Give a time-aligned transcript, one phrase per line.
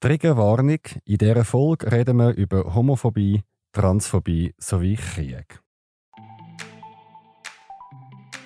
[0.00, 5.60] Triggerwarnung: In dieser Folge reden wir über Homophobie, Transphobie sowie Krieg.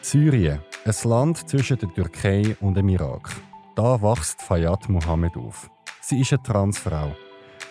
[0.00, 3.28] Syrien, ein Land zwischen der Türkei und dem Irak.
[3.76, 5.70] Da wächst Fayyad Mohammed auf.
[6.00, 7.14] Sie ist eine Transfrau.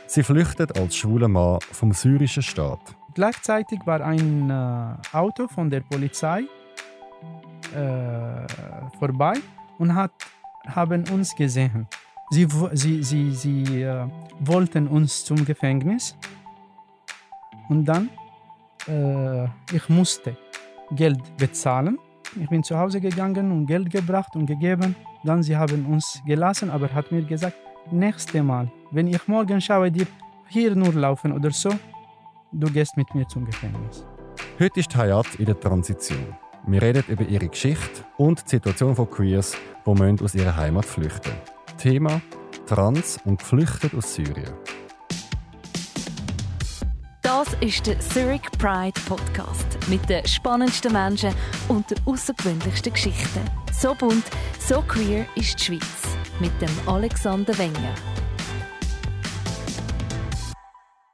[0.05, 2.95] Sie flüchtet als schwuler Mann vom syrischen Staat.
[3.15, 6.43] Gleichzeitig war ein äh, Auto von der Polizei
[7.75, 8.47] äh,
[8.99, 9.33] vorbei
[9.79, 10.11] und hat,
[10.67, 11.87] haben uns gesehen.
[12.31, 14.07] Sie, sie, sie, sie äh,
[14.39, 16.15] wollten uns zum Gefängnis
[17.67, 18.09] und dann
[18.87, 20.37] äh, ich musste
[20.91, 21.99] Geld bezahlen.
[22.41, 24.95] Ich bin zu Hause gegangen und Geld gebracht und gegeben.
[25.23, 27.57] Dann sie haben uns gelassen, aber hat mir gesagt,
[27.91, 30.07] nächste Mal, wenn ich morgen schaue dir
[30.47, 31.69] hier nur laufen oder so,
[32.51, 34.05] du gehst mit mir zum Gefängnis.
[34.59, 36.35] Heute ist Hayat in der Transition.
[36.65, 41.33] Wir reden über ihre Geschichte und die Situation von Queers, die aus ihrer Heimat flüchten.
[41.81, 42.21] Thema
[42.67, 44.53] Trans und geflüchtet aus Syrien.
[47.23, 51.33] Das ist der Zurich Pride Podcast mit den spannendsten Menschen
[51.69, 53.49] und den außergewöhnlichsten Geschichten.
[53.71, 54.25] So bunt,
[54.59, 57.95] so queer ist die Schweiz mit dem Alexander Wenger.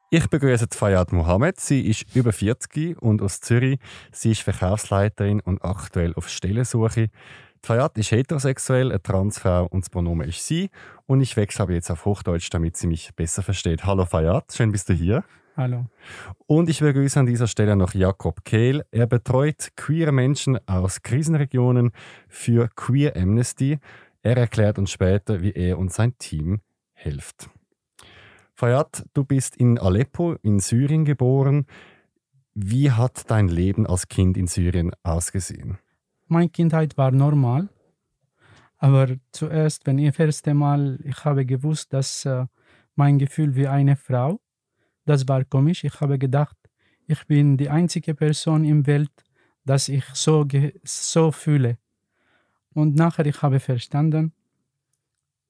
[0.10, 1.60] Ich begrüße Fayad Mohammed.
[1.60, 3.80] Sie ist über 40 und aus Zürich.
[4.12, 7.10] Sie ist Verkaufsleiterin und aktuell auf Stellensuche.
[7.64, 10.70] Fayad ist heterosexuell, eine Transfrau und das Pronomen ist sie.
[11.06, 13.86] Und ich wechsle aber jetzt auf Hochdeutsch, damit sie mich besser versteht.
[13.86, 15.24] Hallo Fayad, schön bist du hier.
[15.56, 15.86] Hallo.
[16.46, 18.86] Und ich begrüße an dieser Stelle noch Jakob Kehl.
[18.92, 21.92] Er betreut queere Menschen aus Krisenregionen
[22.28, 23.80] für Queer Amnesty.
[24.22, 26.62] Er erklärt uns später, wie er und sein Team
[26.94, 27.50] hilft.
[28.54, 31.66] Fayad, du bist in Aleppo in Syrien geboren.
[32.54, 35.80] Wie hat dein Leben als Kind in Syrien ausgesehen?
[36.28, 37.70] Meine Kindheit war normal,
[38.78, 42.46] aber zuerst, wenn ich das erste Mal, ich habe gewusst, dass äh,
[42.96, 44.40] mein Gefühl wie eine Frau,
[45.06, 45.84] das war komisch.
[45.84, 46.58] Ich habe gedacht,
[47.08, 49.12] ich bin die einzige Person im Welt,
[49.66, 50.46] dass ich so,
[50.84, 51.78] so fühle.
[52.74, 54.34] Und nachher ich habe verstanden,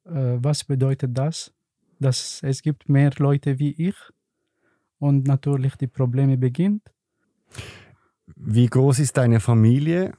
[0.05, 1.53] äh, was bedeutet das?
[1.99, 3.95] dass es gibt mehr Leute wie ich
[4.99, 6.81] und natürlich die Probleme beginnen.
[8.35, 10.13] Wie groß ist deine Familie?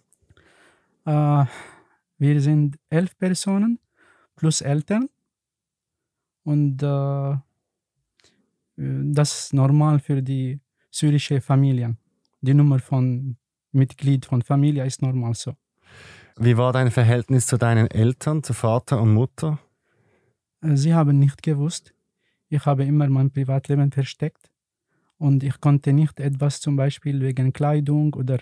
[1.09, 1.47] Äh,
[2.19, 3.79] wir sind elf Personen
[4.37, 5.09] plus Eltern
[6.45, 7.37] und äh,
[8.77, 10.61] das ist normal für die
[10.91, 11.97] syrische Familien.
[12.43, 13.37] Die Nummer von
[13.73, 15.55] Mitglied von Familie ist normal so.
[16.37, 19.59] Wie war dein Verhältnis zu deinen Eltern, zu Vater und Mutter?
[20.61, 21.95] Äh, sie haben nicht gewusst.
[22.51, 24.51] Ich habe immer mein Privatleben versteckt
[25.19, 28.39] und ich konnte nicht etwas zum Beispiel wegen Kleidung oder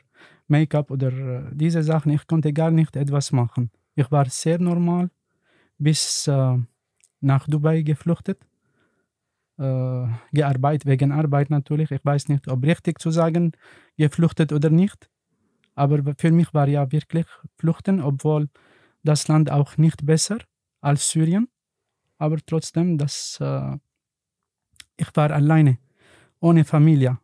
[0.48, 3.70] Make-up oder äh, diese Sachen, ich konnte gar nicht etwas machen.
[3.94, 5.10] Ich war sehr normal
[5.78, 6.58] bis äh,
[7.20, 8.38] nach Dubai geflüchtet.
[9.58, 11.90] Äh, gearbeitet, wegen Arbeit natürlich.
[11.90, 13.52] Ich weiß nicht, ob richtig zu sagen,
[13.96, 15.08] geflüchtet oder nicht.
[15.74, 17.26] Aber für mich war ja wirklich
[17.56, 18.48] Fluchten, obwohl
[19.02, 20.38] das Land auch nicht besser
[20.82, 21.48] als Syrien
[22.18, 23.78] aber trotzdem, das, äh,
[24.96, 25.78] ich war alleine,
[26.40, 27.18] ohne Familie.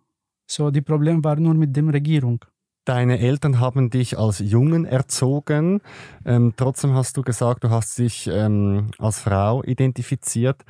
[0.47, 2.45] So, die Problem war nur mit der Regierung.
[2.85, 5.81] Deine Eltern haben dich als Jungen erzogen.
[6.25, 10.65] Ähm, trotzdem hast du gesagt, du hast dich ähm, als Frau identifiziert.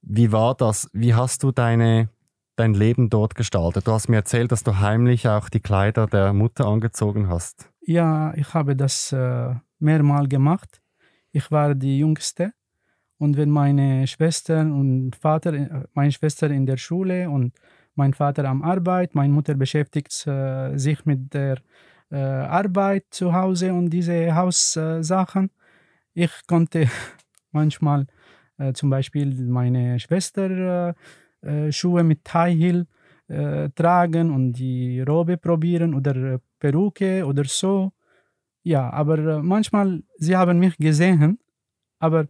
[0.00, 0.88] Wie war das?
[0.92, 2.08] Wie hast du deine,
[2.54, 3.88] dein Leben dort gestaltet?
[3.88, 7.68] Du hast mir erzählt, dass du heimlich auch die Kleider der Mutter angezogen hast.
[7.80, 10.80] Ja, ich habe das äh, mehrmal gemacht.
[11.32, 12.52] Ich war die Jüngste
[13.18, 17.54] und wenn meine Schwester und Vater, meine Schwester in der Schule und
[17.96, 21.58] mein Vater am Arbeit, meine Mutter beschäftigt äh, sich mit der
[22.10, 25.50] äh, Arbeit zu Hause und diese Haussachen.
[26.14, 26.88] Ich konnte
[27.52, 28.06] manchmal
[28.58, 30.94] äh, zum Beispiel meine Schwester
[31.42, 32.86] äh, äh, Schuhe mit High Heel
[33.74, 37.90] tragen und die Robe probieren oder Perücke oder so.
[38.62, 41.40] Ja, aber manchmal, sie haben mich gesehen,
[41.98, 42.28] aber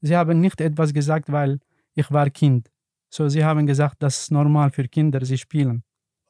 [0.00, 1.60] Sie haben nicht etwas gesagt, weil
[1.94, 2.69] ich war Kind.
[3.10, 5.82] So, sie haben gesagt, das ist normal für Kinder, sie spielen.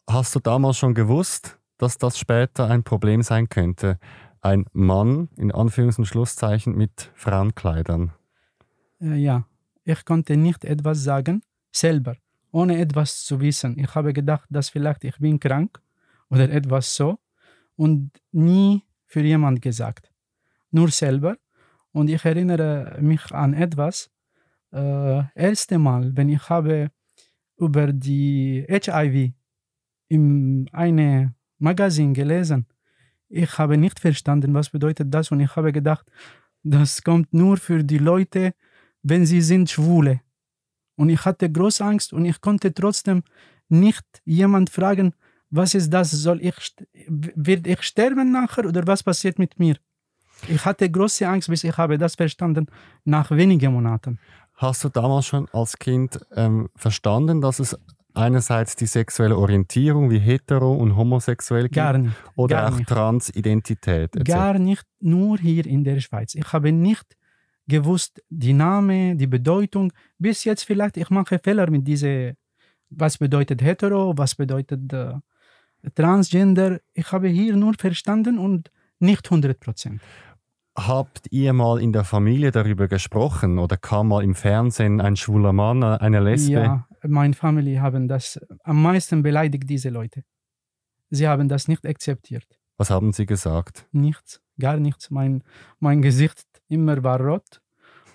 [0.09, 3.99] Hast du damals schon gewusst, dass das später ein Problem sein könnte?
[4.41, 8.13] Ein Mann, in Anführungs- und Schlusszeichen, mit Frauenkleidern?
[9.01, 9.45] Äh, ja,
[9.85, 12.17] ich konnte nicht etwas sagen, selber,
[12.51, 13.79] ohne etwas zu wissen.
[13.79, 15.81] Ich habe gedacht, dass vielleicht ich bin krank
[16.31, 17.19] oder etwas so
[17.77, 20.11] und nie für jemand gesagt.
[20.71, 21.37] Nur selber
[21.93, 24.11] und ich erinnere mich an etwas.
[24.73, 26.91] Äh, erste Mal, wenn ich habe
[27.57, 29.33] über die HIV
[30.09, 32.67] in einem Magazin gelesen,
[33.29, 36.11] ich habe nicht verstanden, was bedeutet das und ich habe gedacht,
[36.63, 38.55] das kommt nur für die Leute,
[39.03, 40.21] wenn sie sind Schwule.
[40.97, 43.23] Und ich hatte große Angst und ich konnte trotzdem
[43.69, 45.15] nicht jemand fragen,
[45.51, 46.11] was ist das?
[46.11, 46.55] Soll ich,
[47.09, 49.77] wird ich sterben nachher oder was passiert mit mir?
[50.49, 52.67] Ich hatte große Angst, bis ich habe das verstanden
[53.05, 54.19] nach wenigen Monaten.
[54.61, 57.79] Hast du damals schon als Kind ähm, verstanden, dass es
[58.13, 62.15] einerseits die sexuelle Orientierung wie hetero und homosexuell gibt Gar nicht.
[62.37, 62.89] oder gar auch nicht.
[62.89, 64.15] Transidentität?
[64.15, 64.25] etc.?
[64.31, 66.35] Gar nicht, nur hier in der Schweiz.
[66.35, 67.17] Ich habe nicht
[67.67, 69.95] gewusst, die Name, die Bedeutung.
[70.19, 72.35] Bis jetzt vielleicht, ich mache Fehler mit diese,
[72.91, 75.15] was bedeutet hetero, was bedeutet äh,
[75.95, 76.81] Transgender.
[76.93, 80.03] Ich habe hier nur verstanden und nicht 100 Prozent.
[80.87, 85.53] Habt ihr mal in der Familie darüber gesprochen oder kam mal im Fernsehen ein schwuler
[85.53, 86.53] Mann, eine Lesbe?
[86.53, 90.23] Ja, meine Familie haben das am meisten beleidigt, diese Leute.
[91.11, 92.47] Sie haben das nicht akzeptiert.
[92.79, 93.87] Was haben sie gesagt?
[93.93, 95.11] Nichts, gar nichts.
[95.11, 95.43] Mein,
[95.81, 97.61] mein Gesicht immer war rot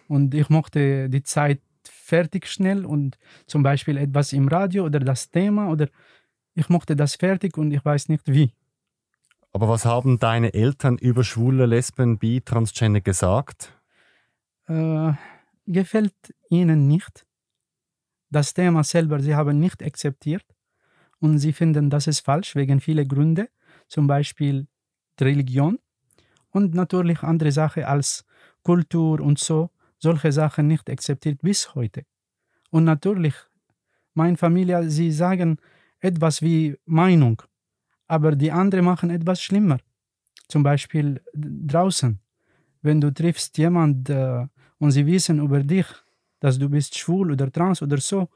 [0.08, 5.30] und ich mochte die Zeit fertig schnell und zum Beispiel etwas im Radio oder das
[5.30, 5.88] Thema oder
[6.56, 8.52] ich mochte das fertig und ich weiß nicht wie.
[9.56, 13.72] Aber was haben deine Eltern über schwule Lesben, bi, Transgender gesagt?
[14.68, 15.14] Äh,
[15.66, 17.26] gefällt ihnen nicht.
[18.30, 20.44] Das Thema selber, sie haben nicht akzeptiert
[21.20, 23.48] und sie finden, das ist falsch wegen vieler Gründe,
[23.88, 24.68] zum Beispiel
[25.22, 25.80] die Religion
[26.50, 28.26] und natürlich andere Sachen als
[28.62, 29.70] Kultur und so,
[30.00, 32.04] solche Sachen nicht akzeptiert bis heute.
[32.72, 33.36] Und natürlich,
[34.16, 35.60] meine Familie, sie sagen
[36.02, 37.42] etwas wie Meinung,
[38.08, 39.80] aber die anderen machen etwas schlimmer.
[40.48, 42.20] Zum Beispiel draußen,
[42.82, 44.46] wenn du triffst jemand äh,
[44.78, 45.88] und sie wissen über dich,
[46.40, 48.30] dass du bist schwul oder trans oder so,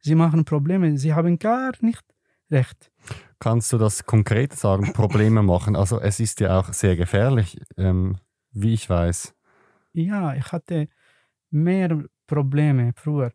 [0.00, 2.04] sie machen Probleme, sie haben gar nicht
[2.50, 2.90] recht.
[3.38, 5.76] Kannst du das konkret sagen, Probleme machen?
[5.76, 8.16] Also es ist ja auch sehr gefährlich, ähm,
[8.52, 9.34] wie ich weiß.
[9.92, 10.88] Ja, ich hatte
[11.50, 13.32] mehr Probleme früher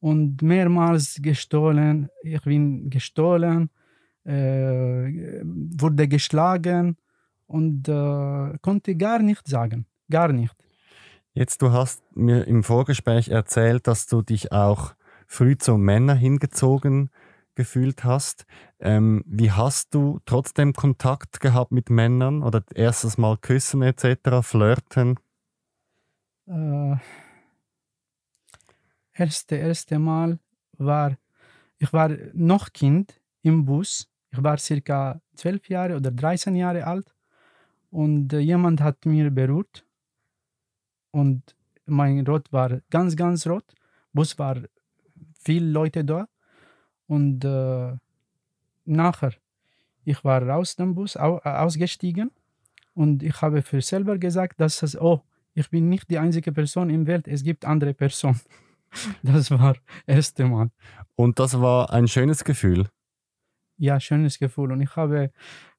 [0.00, 2.08] und mehrmals gestohlen.
[2.22, 3.70] Ich bin gestohlen,
[4.24, 6.96] wurde geschlagen
[7.46, 9.86] und äh, konnte gar nichts sagen.
[10.10, 10.54] Gar nicht.
[11.34, 14.94] Jetzt, du hast mir im Vorgespräch erzählt, dass du dich auch
[15.26, 17.10] früh zu Männern hingezogen
[17.54, 18.46] gefühlt hast.
[18.78, 25.18] Ähm, wie hast du trotzdem Kontakt gehabt mit Männern oder erstes Mal küssen etc., flirten?
[26.46, 26.96] Äh,
[29.12, 30.38] erste, erste Mal
[30.78, 31.16] war,
[31.78, 34.08] ich war noch Kind im Bus.
[34.34, 37.14] Ich war circa 12 Jahre oder 13 Jahre alt
[37.90, 39.84] und äh, jemand hat mir berührt
[41.12, 41.54] und
[41.86, 43.64] mein Rot war ganz, ganz rot.
[44.12, 44.56] Bus war
[45.38, 46.26] viele Leute da
[47.06, 47.96] und äh,
[48.84, 49.34] nachher
[50.04, 52.32] ich war aus dem Bus au, äh, ausgestiegen
[52.94, 55.22] und ich habe für selber gesagt, dass es, oh,
[55.54, 58.40] ich bin nicht die einzige Person im Welt, es gibt andere Personen.
[59.24, 60.70] Das war das erste Mal.
[61.16, 62.86] Und das war ein schönes Gefühl.
[63.76, 64.72] Ja, schönes Gefühl.
[64.72, 65.30] Und ich habe,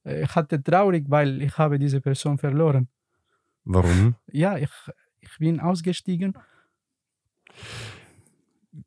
[0.03, 2.87] äh, ich hatte traurig, weil ich habe diese Person verloren.
[3.63, 4.15] Warum?
[4.31, 4.69] Ja, ich,
[5.19, 6.37] ich bin ausgestiegen.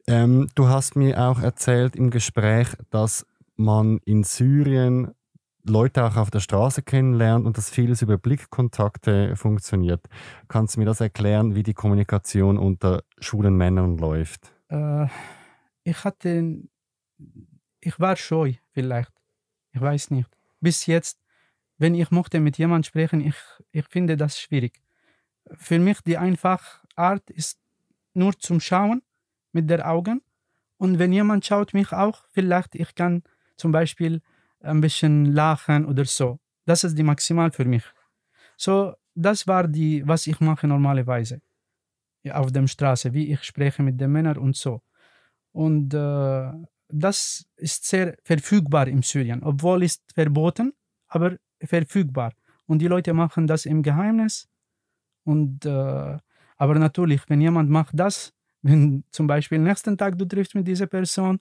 [0.07, 3.27] Ähm, du hast mir auch erzählt im Gespräch, dass
[3.57, 5.15] man in Syrien
[5.69, 10.07] Leute auch auf der Straße kennenlernt und dass vieles über Blickkontakte funktioniert.
[10.49, 14.53] Kannst du mir das erklären, wie die Kommunikation unter schwulen Männern läuft?
[14.69, 15.07] Äh,
[15.85, 16.63] ich hatte,
[17.81, 19.13] ich war scheu vielleicht.
[19.73, 20.29] Ich weiß nicht.
[20.61, 21.21] Bis jetzt,
[21.79, 23.37] wenn ich mochte mit jemandem sprechen, ich,
[23.71, 24.81] ich finde das schwierig.
[25.55, 27.59] Für mich die einfache Art ist
[28.15, 29.03] nur zum Schauen
[29.53, 30.23] mit der Augen.
[30.77, 33.23] Und wenn jemand schaut mich auch, vielleicht ich kann
[33.57, 34.21] zum Beispiel
[34.61, 36.39] ein bisschen lachen oder so.
[36.67, 37.85] Das ist die maximal für mich.
[38.57, 41.41] So, das war die, was ich mache normalerweise
[42.31, 44.83] auf der Straße, wie ich spreche mit den Männern und so.
[45.53, 46.53] Und äh,
[46.89, 50.73] das ist sehr verfügbar in Syrien, obwohl es verboten,
[51.09, 52.33] aber verfügbar.
[52.67, 54.49] Und die Leute machen das im Geheimnis.
[55.25, 56.19] Und äh,
[56.61, 60.87] aber natürlich, wenn jemand macht das, wenn zum Beispiel nächsten Tag du triffst mit dieser
[60.87, 61.41] Person,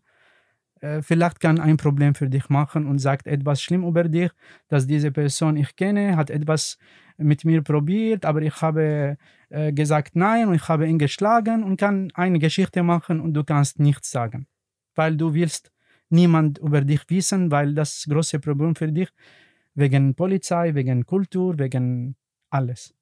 [0.81, 4.31] äh, vielleicht kann ein Problem für dich machen und sagt etwas schlimm über dich,
[4.67, 6.77] dass diese Person ich kenne, hat etwas
[7.17, 9.17] mit mir probiert, aber ich habe
[9.49, 13.43] äh, gesagt nein und ich habe ihn geschlagen und kann eine Geschichte machen und du
[13.43, 14.47] kannst nichts sagen,
[14.97, 15.71] weil du willst
[16.09, 19.09] niemand über dich wissen, weil das große Problem für dich
[19.75, 22.15] wegen Polizei, wegen Kultur, wegen
[22.49, 22.93] alles.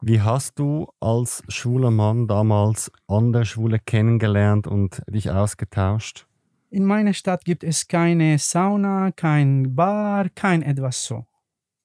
[0.00, 6.26] Wie hast du als schwuler Mann damals andere Schwule kennengelernt und dich ausgetauscht?
[6.70, 11.26] In meiner Stadt gibt es keine Sauna, kein Bar, kein etwas so.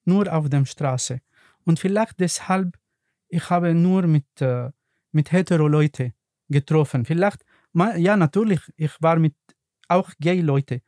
[0.05, 1.21] Nur auf der Straße.
[1.65, 2.77] Und vielleicht deshalb,
[3.27, 4.69] ich habe nur mit, äh,
[5.11, 6.13] mit hetero Leute
[6.49, 7.05] getroffen.
[7.05, 7.43] Vielleicht
[7.97, 9.35] ja, natürlich, ich war mit
[9.87, 10.81] auch gay Leute,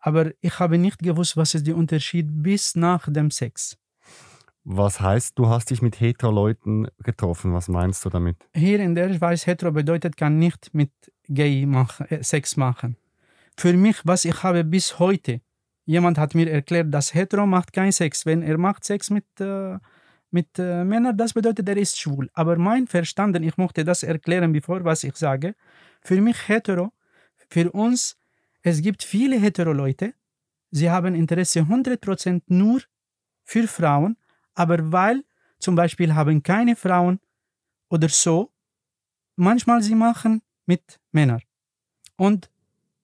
[0.00, 3.78] aber ich habe nicht gewusst, was ist der Unterschied bis nach dem Sex.
[4.64, 7.52] Was heißt, du hast dich mit hetero-Leuten getroffen?
[7.52, 8.36] Was meinst du damit?
[8.54, 10.90] Hier in der Schweiz hetero bedeutet, kann nicht mit
[11.28, 12.96] gay machen, äh, Sex machen.
[13.58, 15.42] Für mich, was ich habe bis heute,
[15.84, 18.24] jemand hat mir erklärt, dass hetero macht keinen Sex.
[18.24, 19.78] Wenn er macht Sex mit, äh,
[20.30, 22.30] mit äh, Männern, das bedeutet, er ist schwul.
[22.32, 25.54] Aber mein Verstanden, ich möchte das erklären, bevor was ich sage.
[26.04, 26.92] Für mich hetero,
[27.48, 28.16] für uns,
[28.62, 30.14] es gibt viele hetero Leute,
[30.70, 32.82] sie haben Interesse 100% nur
[33.44, 34.16] für Frauen,
[34.54, 35.24] aber weil
[35.58, 37.20] zum Beispiel haben keine Frauen
[37.88, 38.52] oder so,
[39.36, 41.40] manchmal sie machen mit Männern.
[42.16, 42.50] Und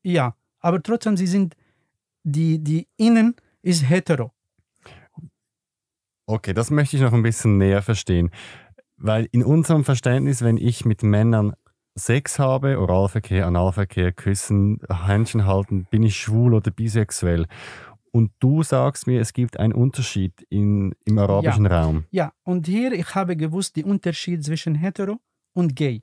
[0.02, 1.56] ja, aber trotzdem, sie sind,
[2.22, 4.32] die, die Innen ist hetero.
[6.26, 8.30] Okay, das möchte ich noch ein bisschen näher verstehen.
[8.96, 11.54] Weil in unserem Verständnis, wenn ich mit Männern
[11.94, 17.46] Sex habe, Oralverkehr, Analverkehr, Küssen, Händchen halten, bin ich schwul oder bisexuell.
[18.12, 21.82] Und du sagst mir, es gibt einen Unterschied in, im arabischen ja.
[21.82, 22.04] Raum.
[22.10, 25.20] Ja, und hier, ich habe gewusst, den Unterschied zwischen hetero
[25.52, 26.02] und gay.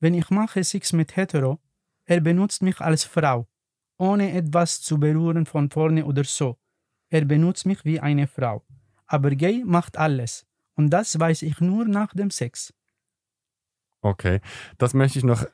[0.00, 1.58] Wenn ich mache Sex mit hetero,
[2.04, 3.48] er benutzt mich als Frau,
[3.96, 6.58] ohne etwas zu berühren von vorne oder so.
[7.10, 8.64] Er benutzt mich wie eine Frau.
[9.06, 10.46] Aber gay macht alles.
[10.74, 12.74] Und das weiß ich nur nach dem Sex.
[14.00, 14.40] Okay,
[14.78, 15.44] das möchte ich noch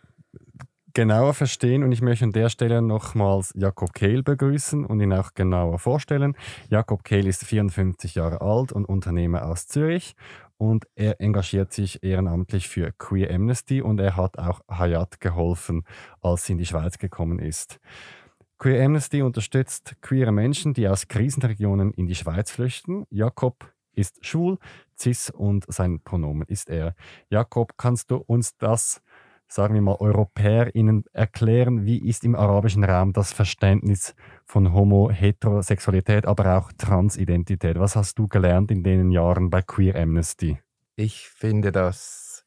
[0.94, 5.34] genauer verstehen und ich möchte an der Stelle nochmals Jakob Kehl begrüßen und ihn auch
[5.34, 6.36] genauer vorstellen.
[6.70, 10.14] Jakob Kehl ist 54 Jahre alt und Unternehmer aus Zürich
[10.56, 15.84] und er engagiert sich ehrenamtlich für Queer Amnesty und er hat auch Hayat geholfen,
[16.20, 17.80] als sie in die Schweiz gekommen ist.
[18.58, 23.04] Queer Amnesty unterstützt queere Menschen, die aus Krisenregionen in die Schweiz flüchten.
[23.10, 24.58] Jakob ist schwul,
[24.98, 26.94] cis und sein Pronomen ist er.
[27.30, 29.02] Jakob, kannst du uns das
[29.46, 36.58] sagen wir mal, EuropäerInnen erklären, wie ist im arabischen Raum das Verständnis von Homo-Heterosexualität, aber
[36.58, 37.78] auch Transidentität?
[37.78, 40.58] Was hast du gelernt in den Jahren bei Queer Amnesty?
[40.96, 42.44] Ich finde das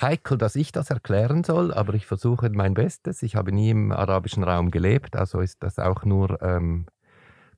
[0.00, 3.22] heikel, dass ich das erklären soll, aber ich versuche mein Bestes.
[3.22, 6.86] Ich habe nie im arabischen Raum gelebt, also ist das auch nur ähm,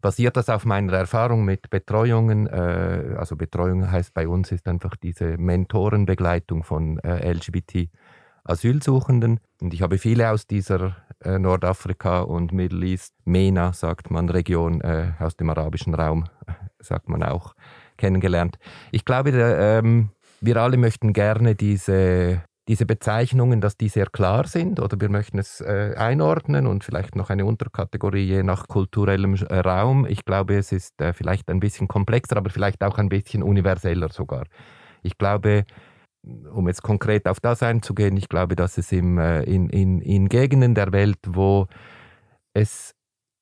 [0.04, 2.46] basiert das auf meiner Erfahrung mit Betreuungen.
[2.46, 7.88] Äh, also Betreuung heißt bei uns ist einfach diese Mentorenbegleitung von äh, LGBT
[8.44, 9.40] Asylsuchenden.
[9.62, 14.82] Und ich habe viele aus dieser äh, Nordafrika und Middle East, MENA sagt man, Region
[14.82, 16.26] äh, aus dem arabischen Raum,
[16.80, 17.54] sagt man auch,
[17.96, 18.58] kennengelernt.
[18.92, 20.10] Ich glaube, der, ähm,
[20.42, 25.38] wir alle möchten gerne diese, diese Bezeichnungen, dass die sehr klar sind oder wir möchten
[25.38, 30.06] es äh, einordnen und vielleicht noch eine Unterkategorie je nach kulturellem äh, Raum.
[30.06, 34.08] Ich glaube, es ist äh, vielleicht ein bisschen komplexer, aber vielleicht auch ein bisschen universeller
[34.08, 34.44] sogar.
[35.02, 35.64] Ich glaube,
[36.22, 40.28] um jetzt konkret auf das einzugehen, ich glaube, dass es im, äh, in, in, in
[40.30, 41.66] Gegenden der Welt, wo
[42.54, 42.94] es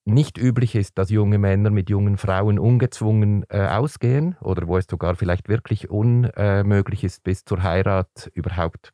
[0.05, 4.87] nicht üblich ist, dass junge Männer mit jungen Frauen ungezwungen äh, ausgehen oder wo es
[4.91, 8.93] sogar vielleicht wirklich unmöglich ist, bis zur Heirat überhaupt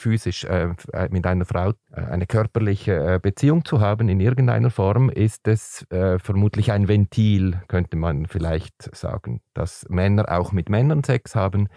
[0.00, 4.70] physisch äh, äh mit einer Frau äh, eine körperliche äh, Beziehung zu haben in irgendeiner
[4.70, 10.68] Form, ist es äh, vermutlich ein Ventil, könnte man vielleicht sagen, dass Männer auch mit
[10.68, 11.68] Männern Sex haben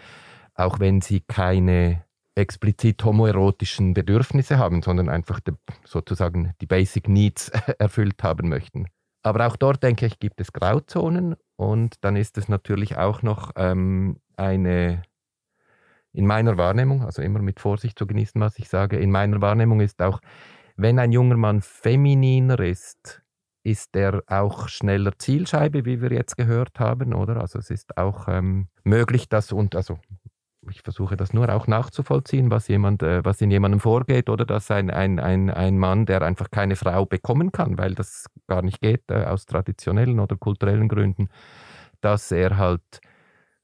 [0.54, 2.04] auch wenn sie keine
[2.36, 5.52] explizit homoerotischen Bedürfnisse haben, sondern einfach die,
[5.84, 8.86] sozusagen die Basic Needs erfüllt haben möchten.
[9.22, 13.52] Aber auch dort, denke ich, gibt es Grauzonen und dann ist es natürlich auch noch
[13.56, 15.02] ähm, eine,
[16.14, 19.80] in meiner Wahrnehmung, also immer mit Vorsicht zu genießen, was ich sage, in meiner Wahrnehmung
[19.80, 20.20] ist auch,
[20.76, 23.22] wenn ein junger Mann femininer ist,
[23.64, 27.40] ist er auch schneller Zielscheibe, wie wir jetzt gehört haben, oder?
[27.40, 29.98] Also es ist auch ähm, möglich, dass, und also
[30.70, 34.70] ich versuche das nur auch nachzuvollziehen, was, jemand, äh, was in jemandem vorgeht oder dass
[34.70, 38.80] ein, ein, ein, ein Mann, der einfach keine Frau bekommen kann, weil das gar nicht
[38.80, 41.28] geht äh, aus traditionellen oder kulturellen Gründen,
[42.00, 43.00] dass er halt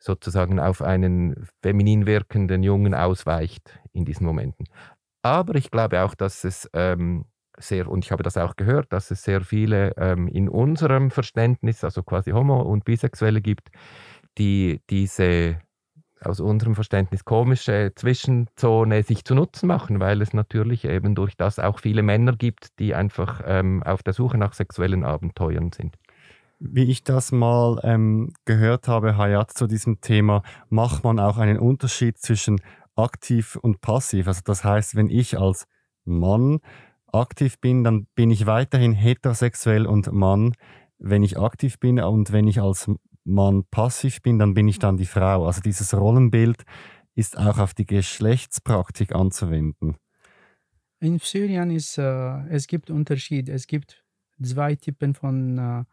[0.01, 4.67] sozusagen auf einen feminin wirkenden Jungen ausweicht in diesen Momenten.
[5.23, 7.27] Aber ich glaube auch, dass es ähm,
[7.59, 11.85] sehr, und ich habe das auch gehört, dass es sehr viele ähm, in unserem Verständnis,
[11.85, 13.69] also quasi Homo- und Bisexuelle gibt,
[14.39, 15.61] die diese
[16.23, 21.59] aus unserem Verständnis komische Zwischenzone sich zu Nutzen machen, weil es natürlich eben durch das
[21.59, 25.97] auch viele Männer gibt, die einfach ähm, auf der Suche nach sexuellen Abenteuern sind.
[26.61, 31.59] Wie ich das mal ähm, gehört habe, Hayat, zu diesem Thema, macht man auch einen
[31.59, 32.61] Unterschied zwischen
[32.97, 34.29] aktiv und passiv.
[34.29, 35.67] Also das heißt, wenn ich als
[36.05, 36.61] Mann
[37.13, 40.55] aktiv bin, dann bin ich weiterhin heterosexuell und Mann,
[40.99, 42.91] wenn ich aktiv bin und wenn ich als
[43.25, 45.47] Mann passiv bin, dann bin ich dann die Frau.
[45.47, 46.65] Also dieses Rollenbild
[47.15, 49.97] ist auch auf die Geschlechtspraktik anzuwenden.
[51.01, 53.49] In Syrien ist äh, es gibt Unterschied.
[53.49, 54.05] Es gibt
[54.43, 55.85] zwei Typen von, äh,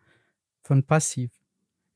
[0.67, 1.31] von Passiv.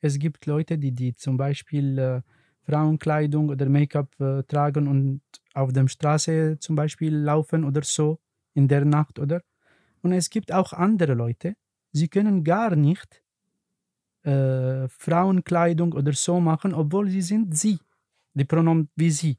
[0.01, 2.21] Es gibt Leute, die, die zum Beispiel äh,
[2.63, 5.21] Frauenkleidung oder Make-up äh, tragen und
[5.53, 8.19] auf der Straße zum Beispiel laufen oder so
[8.53, 9.41] in der Nacht, oder?
[10.01, 11.55] Und es gibt auch andere Leute,
[11.91, 13.21] sie können gar nicht
[14.23, 17.79] äh, Frauenkleidung oder so machen, obwohl sie sind sie,
[18.33, 19.37] die Pronomen wie sie.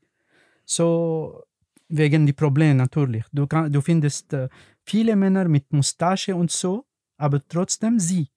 [0.64, 1.42] So
[1.88, 3.24] wegen die Probleme natürlich.
[3.32, 4.48] Du, kann, du findest äh,
[4.84, 6.86] viele Männer mit Mustache und so,
[7.16, 8.28] aber trotzdem sie.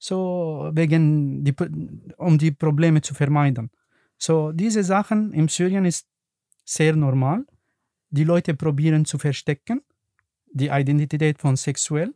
[0.00, 1.54] So wegen die,
[2.16, 3.70] um die Probleme zu vermeiden.
[4.16, 6.08] So diese Sachen in Syrien ist
[6.64, 7.44] sehr normal.
[8.08, 9.82] Die Leute probieren zu verstecken
[10.52, 12.14] die Identität von sexuell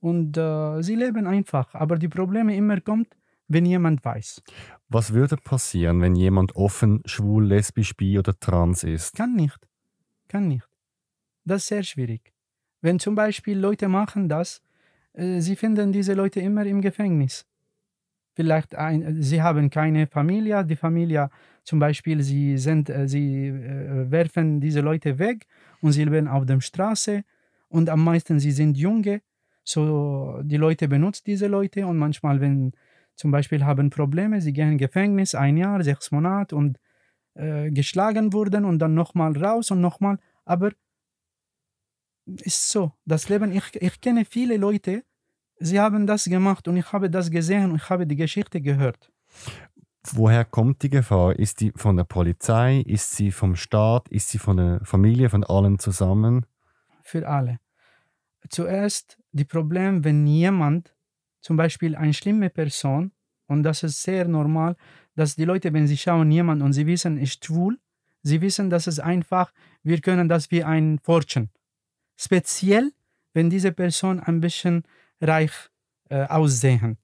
[0.00, 1.74] und äh, sie leben einfach.
[1.74, 3.08] Aber die Probleme immer kommt,
[3.48, 4.42] wenn jemand weiß.
[4.88, 9.16] Was würde passieren, wenn jemand offen schwul, lesbisch, bi oder trans ist?
[9.16, 9.58] Kann nicht.
[10.28, 10.68] Kann nicht.
[11.44, 12.32] Das ist sehr schwierig.
[12.80, 14.62] Wenn zum Beispiel Leute machen das,
[15.14, 17.46] sie finden diese Leute immer im Gefängnis.
[18.34, 21.28] Vielleicht ein, sie haben keine Familie, die Familie
[21.64, 25.46] zum Beispiel, sie, sind, äh, sie äh, werfen diese Leute weg
[25.82, 27.24] und sie leben auf der Straße
[27.68, 29.22] und am meisten sie sind Junge.
[29.64, 32.72] So die Leute benutzen diese Leute und manchmal, wenn
[33.16, 36.78] zum Beispiel haben Probleme, sie gehen Gefängnis ein Jahr, sechs Monate und
[37.34, 40.18] äh, geschlagen wurden und dann nochmal raus und nochmal.
[40.44, 40.70] Aber
[42.42, 45.04] ist so, das Leben, ich, ich kenne viele Leute,
[45.58, 49.10] sie haben das gemacht und ich habe das gesehen und ich habe die Geschichte gehört.
[50.12, 51.38] Woher kommt die Gefahr?
[51.38, 52.80] Ist die von der Polizei?
[52.80, 54.08] Ist sie vom Staat?
[54.08, 56.46] Ist sie von der Familie, von allen zusammen?
[57.02, 57.58] Für alle.
[58.48, 60.94] Zuerst die Problem, wenn jemand,
[61.40, 63.12] zum Beispiel eine schlimme Person,
[63.46, 64.76] und das ist sehr normal,
[65.14, 67.78] dass die Leute, wenn sie schauen jemand und sie wissen, ist schwul,
[68.22, 71.50] sie wissen, dass es einfach, wir können das wie ein forschen.
[72.20, 72.92] Speziell,
[73.32, 74.82] wenn diese Person ein bisschen
[75.20, 75.52] reich
[76.10, 76.98] äh, aussehen.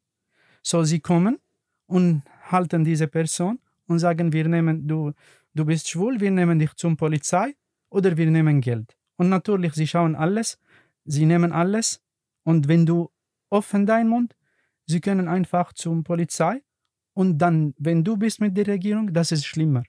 [0.61, 1.39] So, sie kommen
[1.87, 5.13] und halten diese Person und sagen, wir nehmen, du,
[5.55, 7.55] du bist schwul, wir nehmen dich zum Polizei
[7.91, 8.97] oder wir nehmen Geld.
[9.17, 10.59] Und natürlich, sie schauen alles,
[11.05, 12.01] sie nehmen alles
[12.43, 13.11] und wenn du
[13.51, 14.35] offen dein Mund,
[14.87, 16.63] sie können einfach zum Polizei
[17.13, 19.85] und dann, wenn du bist mit der Regierung, das ist schlimmer.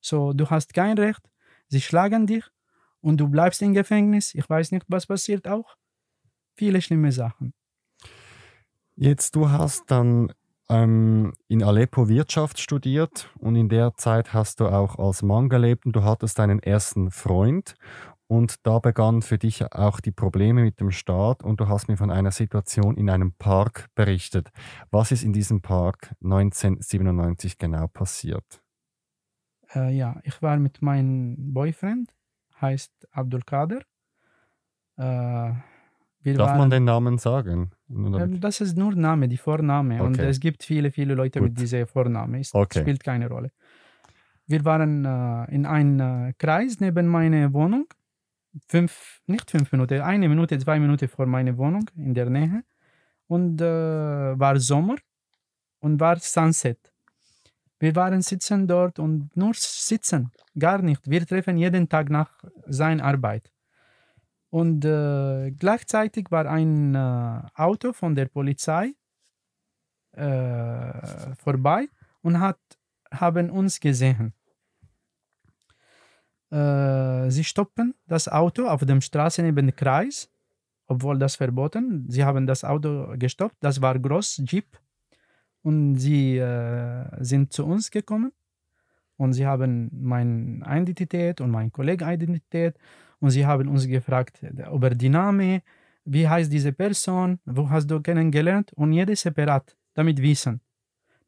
[0.00, 1.22] So, du hast kein Recht,
[1.68, 2.44] sie schlagen dich
[3.00, 4.34] und du bleibst im Gefängnis.
[4.34, 5.76] Ich weiß nicht, was passiert auch.
[6.56, 7.52] Viele schlimme Sachen.
[8.96, 10.32] Jetzt, du hast dann
[10.68, 15.86] ähm, in Aleppo Wirtschaft studiert und in der Zeit hast du auch als Mann gelebt
[15.86, 17.74] und du hattest deinen ersten Freund
[18.28, 21.96] und da begannen für dich auch die Probleme mit dem Staat und du hast mir
[21.96, 24.50] von einer Situation in einem Park berichtet.
[24.92, 28.62] Was ist in diesem Park 1997 genau passiert?
[29.74, 32.14] Äh, ja, ich war mit meinem Boyfriend,
[32.60, 33.80] heißt Abdul Kader.
[34.96, 35.52] Äh,
[36.22, 37.70] Darf waren, man den Namen sagen?
[37.88, 39.94] Ähm, das ist nur Name, die Vorname.
[39.94, 40.04] Okay.
[40.04, 41.50] Und es gibt viele, viele Leute Gut.
[41.50, 42.40] mit diesem Vorname.
[42.40, 42.80] Es okay.
[42.80, 43.50] spielt keine Rolle.
[44.46, 47.86] Wir waren äh, in einem äh, Kreis neben meiner Wohnung.
[48.66, 52.64] Fünf, nicht fünf Minuten, eine Minute, zwei Minuten vor meiner Wohnung in der Nähe.
[53.28, 53.64] Und äh,
[54.38, 54.96] war Sommer
[55.78, 56.89] und war Sunset.
[57.80, 61.08] Wir waren sitzen dort und nur sitzen, gar nicht.
[61.10, 62.30] Wir treffen jeden Tag nach
[62.66, 63.50] seiner Arbeit.
[64.50, 68.92] Und äh, gleichzeitig war ein äh, Auto von der Polizei
[70.12, 71.88] äh, vorbei
[72.20, 72.58] und hat,
[73.10, 74.34] haben uns gesehen.
[76.50, 80.28] Äh, sie stoppen das Auto auf der Straße neben dem Kreis,
[80.86, 82.04] obwohl das verboten.
[82.10, 83.56] Sie haben das Auto gestoppt.
[83.60, 84.66] Das war groß Jeep
[85.62, 88.32] und sie äh, sind zu uns gekommen
[89.16, 92.76] und sie haben meine Identität und mein Kollege Identität
[93.20, 95.62] und sie haben uns gefragt über die Name,
[96.04, 100.60] wie heißt diese Person, wo hast du kennengelernt und jede separat, damit wissen.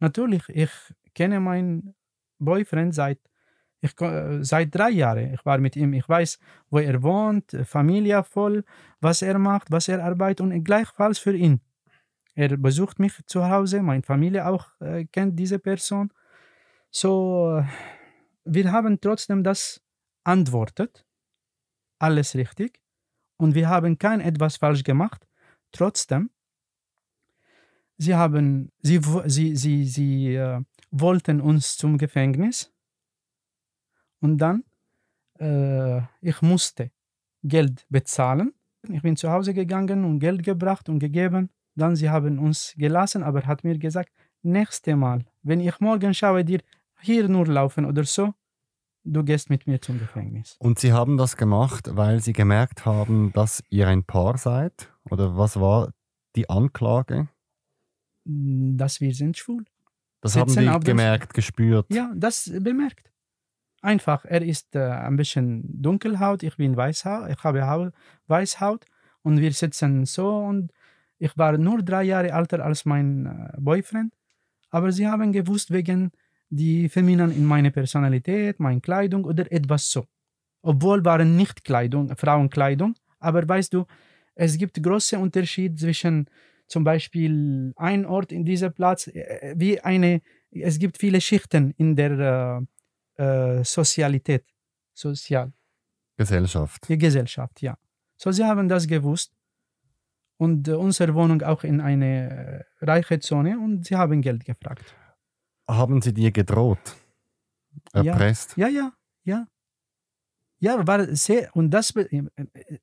[0.00, 0.70] Natürlich, ich
[1.14, 1.94] kenne meinen
[2.38, 3.18] Boyfriend seit,
[3.80, 3.92] ich,
[4.40, 5.34] seit drei Jahren.
[5.34, 6.38] Ich war mit ihm, ich weiß,
[6.70, 8.64] wo er wohnt, Familie voll,
[9.00, 11.60] was er macht, was er arbeitet und gleichfalls für ihn.
[12.34, 16.12] Er besucht mich zu Hause, meine Familie auch äh, kennt diese Person.
[16.90, 17.62] So,
[18.44, 19.82] wir haben trotzdem das
[20.24, 21.04] antwortet
[21.98, 22.80] alles richtig
[23.36, 25.26] und wir haben kein etwas falsch gemacht.
[25.70, 26.30] Trotzdem,
[27.96, 32.72] sie haben, sie, sie, sie, sie äh, wollten uns zum Gefängnis
[34.20, 34.64] und dann,
[35.38, 36.90] äh, ich musste
[37.42, 38.52] Geld bezahlen.
[38.88, 41.50] Ich bin zu Hause gegangen und Geld gebracht und gegeben.
[41.74, 44.10] Dann sie haben uns gelassen, aber hat mir gesagt,
[44.42, 46.60] nächste Mal, wenn ich morgen schaue dir
[47.00, 48.34] hier nur laufen oder so,
[49.04, 50.56] du gehst mit mir zum Gefängnis.
[50.60, 54.92] Und Sie haben das gemacht, weil Sie gemerkt haben, dass ihr ein Paar seid?
[55.10, 55.92] Oder was war
[56.36, 57.28] die Anklage?
[58.24, 59.64] Dass wir sind schwul.
[60.20, 61.86] Das haben Sitzen Sie auf dem- gemerkt, gespürt.
[61.92, 63.10] Ja, das bemerkt.
[63.80, 67.88] Einfach, er ist äh, ein bisschen dunkelhaut, ich bin weißhaut, ich habe Hau
[68.28, 68.84] Weißhaut
[69.22, 70.70] und wir sitzen so und
[71.22, 74.12] ich war nur drei Jahre älter als mein äh, Boyfriend,
[74.70, 76.10] aber sie haben gewusst wegen
[76.50, 80.06] die Feminin in meine Personalität, meine Kleidung oder etwas so.
[80.62, 83.86] Obwohl waren nicht Kleidung, Frauenkleidung, aber weißt du,
[84.34, 86.26] es gibt große Unterschied zwischen
[86.66, 91.94] zum Beispiel ein Ort in diesem Platz, äh, wie eine, es gibt viele Schichten in
[91.94, 92.66] der
[93.16, 94.44] äh, äh, Sozialität,
[94.92, 95.52] Sozial,
[96.16, 96.88] Gesellschaft.
[96.88, 97.78] die Gesellschaft, ja.
[98.16, 99.32] So, sie haben das gewusst
[100.42, 102.10] und äh, unsere Wohnung auch in eine
[102.80, 104.86] äh, reiche Zone und sie haben Geld gefragt.
[105.68, 106.84] Haben Sie dir gedroht?
[107.92, 108.56] Erpresst?
[108.56, 108.86] Ja, ja,
[109.24, 109.46] ja.
[110.64, 112.22] Ja, war sehr, und das, äh,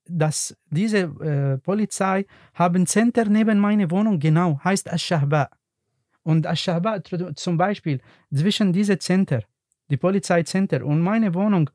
[0.06, 5.50] das diese äh, Polizei haben Center neben meine Wohnung, genau, heißt Ash-Shahba.
[6.22, 8.00] Und Ash-Shahba tr- zum Beispiel
[8.38, 9.40] zwischen diese Center,
[9.90, 11.70] die Polizeicenter und meine Wohnung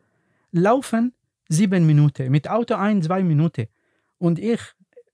[0.52, 1.14] laufen
[1.50, 3.68] sieben Minuten, mit Auto ein, zwei Minuten.
[4.18, 4.62] Und ich,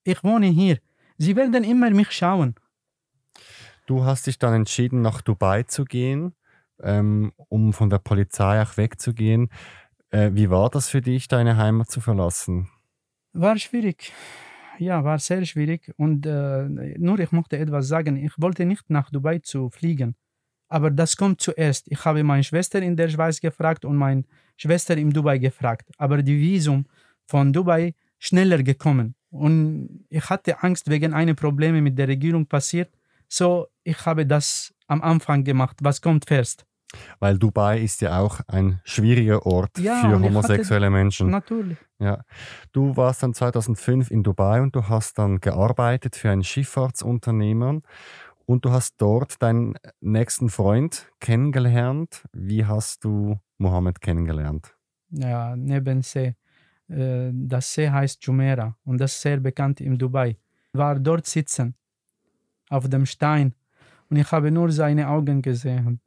[0.04, 0.78] ich wohne hier.
[1.18, 2.56] Sie werden immer mich schauen.
[3.86, 6.34] Du hast dich dann entschieden, nach Dubai zu gehen,
[6.82, 9.50] ähm, um von der Polizei auch wegzugehen.
[10.10, 12.70] Äh, wie war das für dich, deine Heimat zu verlassen?
[13.34, 14.14] War schwierig.
[14.78, 15.94] Ja, war sehr schwierig.
[15.98, 18.18] Und äh, nur ich möchte etwas sagen.
[18.18, 20.16] Ich wollte nicht nach Dubai zu fliegen.
[20.68, 21.88] Aber das kommt zuerst.
[21.92, 24.24] Ich habe meine Schwester in der Schweiz gefragt und meine
[24.58, 25.92] Schwester in Dubai gefragt.
[25.98, 26.86] Aber die Visum
[27.28, 29.16] von Dubai schneller gekommen.
[29.32, 32.90] Und ich hatte Angst wegen einer Probleme mit der Regierung passiert.
[33.28, 35.78] So, ich habe das am Anfang gemacht.
[35.82, 36.66] Was kommt zuerst?
[37.20, 41.30] Weil Dubai ist ja auch ein schwieriger Ort Ja, für ich hatte- homosexuelle Menschen.
[41.30, 41.78] Natürlich.
[42.00, 42.24] Ja.
[42.74, 47.80] Du warst dann 2005 in Dubai und du hast dann gearbeitet für einen Schifffahrtsunternehmer
[48.46, 52.26] und du hast dort deinen nächsten Freund kennengelernt.
[52.34, 54.76] Wie hast du Mohammed kennengelernt?
[55.14, 56.36] ja, neben See.
[56.92, 60.38] Äh, Das See heißt Jumeirah und das ist sehr bekannt in Dubai.
[60.74, 61.76] War dort sitzen,
[62.70, 63.54] auf dem Stein
[64.10, 66.00] und ich habe nur seine Augen gesehen.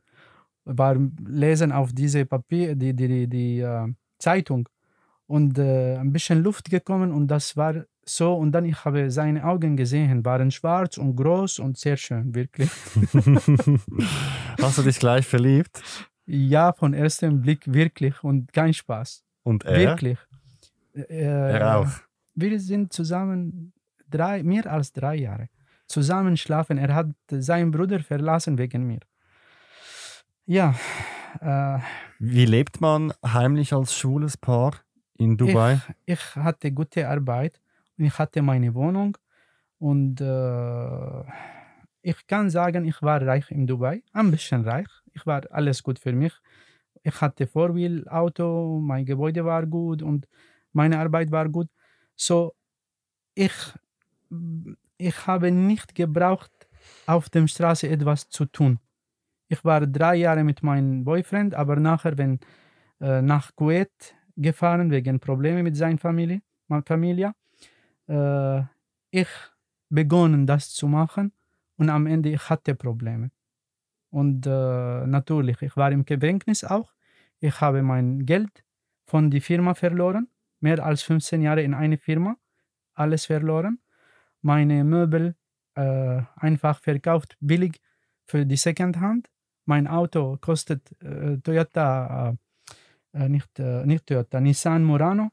[0.64, 3.86] War lesen auf diese Papier, die, die, die, die äh,
[4.18, 4.68] Zeitung
[5.26, 9.44] und äh, ein bisschen Luft gekommen und das war so und dann ich habe seine
[9.44, 12.70] Augen gesehen, waren schwarz und groß und sehr schön, wirklich.
[14.60, 15.82] hast du dich gleich verliebt?
[16.26, 19.22] Ja, von erstem Blick wirklich und kein Spaß.
[19.42, 19.78] Und er?
[19.78, 20.18] Wirklich.
[20.94, 21.88] Äh, Er auch.
[22.34, 23.72] Wir sind zusammen
[24.08, 25.48] drei, mehr als drei Jahre
[25.86, 26.78] zusammen schlafen.
[26.78, 29.00] Er hat seinen Bruder verlassen wegen mir.
[30.46, 30.74] Ja,
[31.40, 31.78] äh,
[32.18, 34.74] Wie lebt man heimlich als schwules Paar
[35.16, 35.80] in Dubai?
[36.06, 37.60] ich hatte gute Arbeit
[37.98, 39.16] und ich hatte meine Wohnung
[39.78, 41.22] und äh,
[42.02, 44.88] ich kann sagen, ich war reich in Dubai, ein bisschen reich.
[45.14, 46.34] Ich war alles gut für mich.
[47.02, 50.26] Ich hatte Four-Wheel-Auto, mein Gebäude war gut und
[50.74, 51.68] meine Arbeit war gut.
[52.16, 52.54] So,
[53.34, 53.52] ich,
[54.98, 56.52] ich habe nicht gebraucht,
[57.06, 58.78] auf der Straße etwas zu tun.
[59.48, 62.40] Ich war drei Jahre mit meinem Boyfriend, aber nachher, wenn
[63.00, 67.32] äh, nach Kuwait gefahren wegen Probleme mit seiner Familie, meiner Familie,
[68.08, 68.62] äh,
[69.10, 69.28] ich
[69.88, 71.32] begonnen das zu machen
[71.76, 73.30] und am Ende ich hatte Probleme.
[74.10, 76.92] Und äh, natürlich, ich war im Gefängnis auch.
[77.40, 78.64] Ich habe mein Geld
[79.06, 80.28] von der Firma verloren,
[80.64, 82.36] mehr als 15 Jahre in eine Firma,
[82.94, 83.78] alles verloren.
[84.42, 85.36] Meine Möbel
[85.76, 87.80] äh, einfach verkauft, billig
[88.26, 89.28] für die Secondhand.
[89.66, 92.36] Mein Auto kostet äh, Toyota,
[93.12, 95.30] äh, nicht, äh, nicht Toyota, Nissan Murano,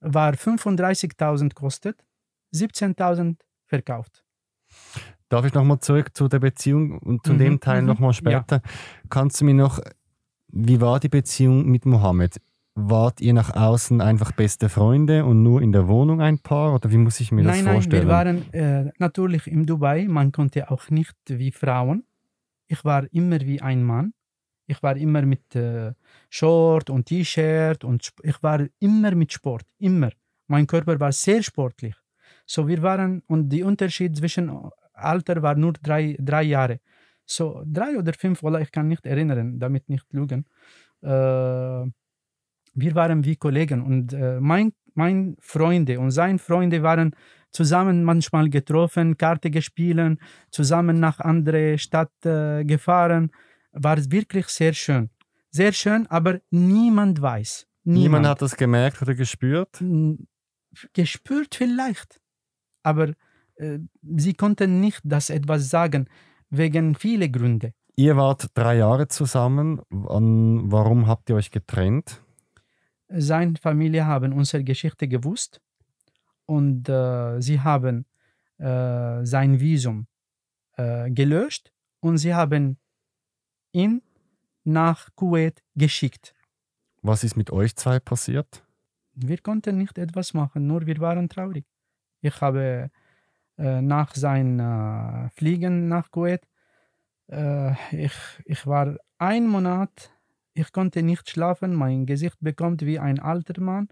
[0.00, 2.04] war 35.000 kostet,
[2.52, 4.24] 17.000 verkauft.
[5.28, 8.62] Darf ich nochmal zurück zu der Beziehung und zu Mhm, dem Teil mhm, nochmal später?
[9.08, 9.80] Kannst du mir noch,
[10.48, 12.40] wie war die Beziehung mit Mohammed?
[12.74, 16.74] Wart ihr nach außen einfach beste Freunde und nur in der Wohnung ein Paar?
[16.74, 18.02] Oder wie muss ich mir das nein, nein, vorstellen?
[18.02, 20.06] wir waren äh, natürlich in Dubai.
[20.08, 22.04] Man konnte auch nicht wie Frauen.
[22.66, 24.12] Ich war immer wie ein Mann.
[24.66, 25.92] Ich war immer mit äh,
[26.28, 30.10] Short und T-Shirt und ich war immer mit Sport, immer.
[30.46, 31.96] Mein Körper war sehr sportlich.
[32.46, 34.50] So wir waren und der Unterschied zwischen
[34.92, 36.78] Alter war nur drei, drei Jahre.
[37.26, 40.46] So drei oder fünf, voilà, ich kann nicht erinnern, damit nicht lügen.
[41.02, 41.86] Äh,
[42.80, 47.14] wir waren wie Kollegen und äh, mein, mein Freunde und seine Freunde waren
[47.50, 50.18] zusammen manchmal getroffen, Karte gespielt,
[50.50, 53.30] zusammen nach andere Stadt äh, gefahren.
[53.72, 55.10] War wirklich sehr schön.
[55.50, 57.66] sehr schön, aber niemand weiß.
[57.84, 59.82] Niemand, Niemand, hat das gemerkt oder gespürt?
[60.92, 62.20] Gespürt vielleicht,
[62.82, 63.14] aber
[63.56, 63.78] äh,
[64.16, 66.08] sie konnten nicht das etwas sagen,
[66.50, 67.72] wegen viele Gründe.
[67.96, 69.80] Ihr wart drei Jahre zusammen.
[69.90, 72.22] Warum habt ihr euch getrennt?
[73.12, 75.60] Seine Familie haben unsere Geschichte gewusst
[76.46, 78.06] und äh, sie haben
[78.58, 80.06] äh, sein Visum
[80.76, 82.78] äh, gelöscht und sie haben
[83.72, 84.02] ihn
[84.64, 86.34] nach Kuwait geschickt.
[87.02, 88.64] Was ist mit euch zwei passiert?
[89.14, 91.66] Wir konnten nicht etwas machen, nur wir waren traurig.
[92.20, 92.90] Ich habe
[93.58, 96.46] äh, nach sein äh, Fliegen nach Kuwait,
[97.28, 98.12] äh, ich,
[98.44, 100.10] ich war ein Monat,
[100.54, 103.88] ich konnte nicht schlafen, mein Gesicht bekommt wie ein alter Mann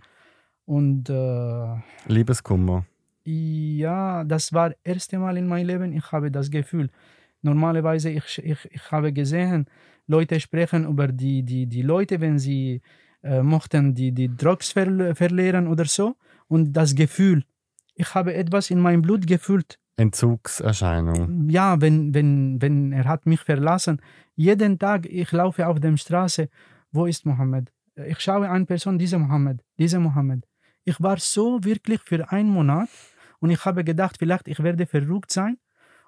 [0.65, 2.87] und äh, Liebeskummer.
[3.25, 6.91] ja, das war das erste Mal in meinem Leben, ich habe das Gefühl.
[7.43, 9.67] Normalerweise, ich, ich, ich habe gesehen,
[10.07, 12.81] Leute sprechen über die, die, die Leute, wenn sie
[13.23, 16.17] äh, mochten die, die Drugs ver verlieren oder so.
[16.49, 17.45] Und das Gefühl,
[17.95, 19.79] ich habe etwas in meinem Blut gefühlt.
[19.99, 21.51] Entzugserscheinung.
[21.51, 24.01] Ja, wenn, wenn, wenn er hat mich verlassen.
[24.37, 26.49] Jeden Tag, ich laufe auf der Straße,
[26.93, 27.73] wo ist Mohammed?
[28.07, 30.47] Ich schaue eine Person, diese Mohammed, diese Mohammed.
[30.85, 32.89] Ich war so wirklich für einen Monat
[33.41, 35.59] und ich habe gedacht, vielleicht ich werde verrückt sein.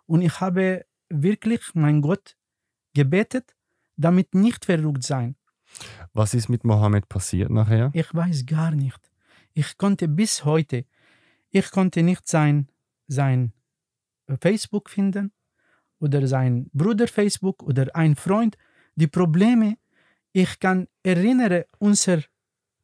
[0.07, 2.37] Und ich habe wirklich mein Gott
[2.95, 3.57] gebetet,
[3.97, 5.35] damit nicht verrückt sein.
[6.13, 7.91] Was ist mit Mohammed passiert nachher?
[7.93, 9.01] Ich weiß gar nicht.
[9.53, 10.85] Ich konnte bis heute,
[11.51, 12.69] ich konnte nicht sein,
[13.09, 13.53] sein
[14.39, 15.33] Facebook finden
[15.99, 18.57] oder sein Bruder Facebook oder ein Freund.
[18.95, 19.77] Die Probleme,
[20.33, 22.19] ich kann erinnere unser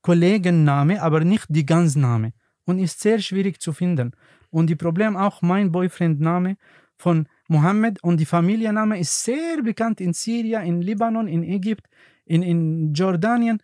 [0.03, 2.33] Kollegenname, aber nicht die ganze Name.
[2.65, 4.13] Und ist sehr schwierig zu finden.
[4.51, 6.57] Und die Problem auch mein Boyfriend-Name
[6.97, 11.89] von Mohammed und die Familienname ist sehr bekannt in Syrien, in Libanon, in Ägypten,
[12.25, 13.63] in, in Jordanien.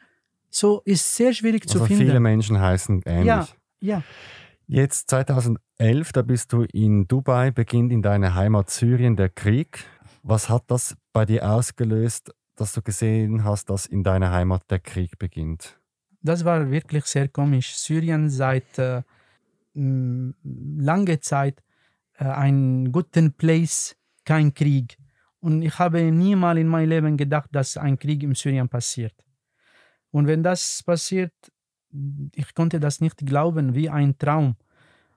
[0.51, 2.05] So ist sehr schwierig zu Also finden.
[2.07, 3.27] viele Menschen heißen ähnlich.
[3.27, 3.49] Ja,
[3.81, 4.03] ja.
[4.75, 9.85] Jetzt 2011, da bist du in Dubai, beginnt in deiner Heimat Syrien der Krieg.
[10.23, 14.79] Was hat das bei dir ausgelöst, dass du gesehen hast, dass in deiner Heimat der
[14.79, 15.79] Krieg beginnt?
[16.23, 17.75] Das war wirklich sehr komisch.
[17.75, 19.03] Syrien seit äh,
[19.75, 21.63] m, lange Zeit
[22.15, 24.97] äh, ein guten Place, kein Krieg.
[25.41, 29.23] Und ich habe niemals in meinem Leben gedacht, dass ein Krieg in Syrien passiert.
[30.13, 31.35] Und wenn das passiert,
[32.35, 34.57] ich konnte das nicht glauben, wie ein Traum.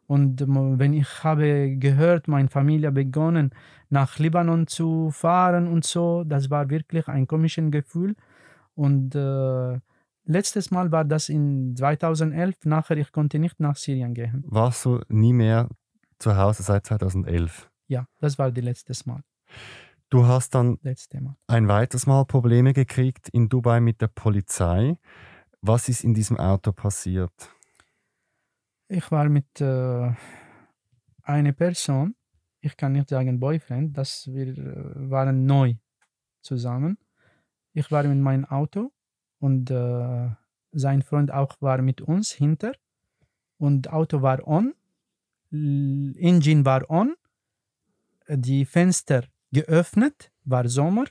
[0.07, 3.51] Und ähm, wenn ich habe gehört, meine Familie begonnen
[3.89, 8.15] nach Libanon zu fahren und so, das war wirklich ein komisches Gefühl.
[8.75, 9.79] Und äh,
[10.25, 12.65] letztes Mal war das in 2011.
[12.65, 14.43] Nachher ich konnte nicht nach Syrien gehen.
[14.47, 15.69] Warst du nie mehr
[16.19, 17.69] zu Hause seit 2011?
[17.88, 19.21] Ja, das war das letzte Mal.
[20.09, 20.77] Du hast dann
[21.47, 24.97] ein weiteres Mal Probleme gekriegt in Dubai mit der Polizei.
[25.61, 27.33] Was ist in diesem Auto passiert?
[28.87, 30.11] Ich war mit äh,
[31.23, 32.15] einer Person,
[32.61, 35.75] ich kann nicht sagen Boyfriend, dass wir äh, waren neu
[36.41, 36.97] zusammen.
[37.73, 38.91] Ich war mit meinem Auto
[39.39, 40.29] und äh,
[40.71, 42.73] sein Freund auch war mit uns hinter
[43.57, 44.73] und Auto war on,
[45.51, 47.15] Engine war on,
[48.27, 51.05] die Fenster geöffnet, war Sommer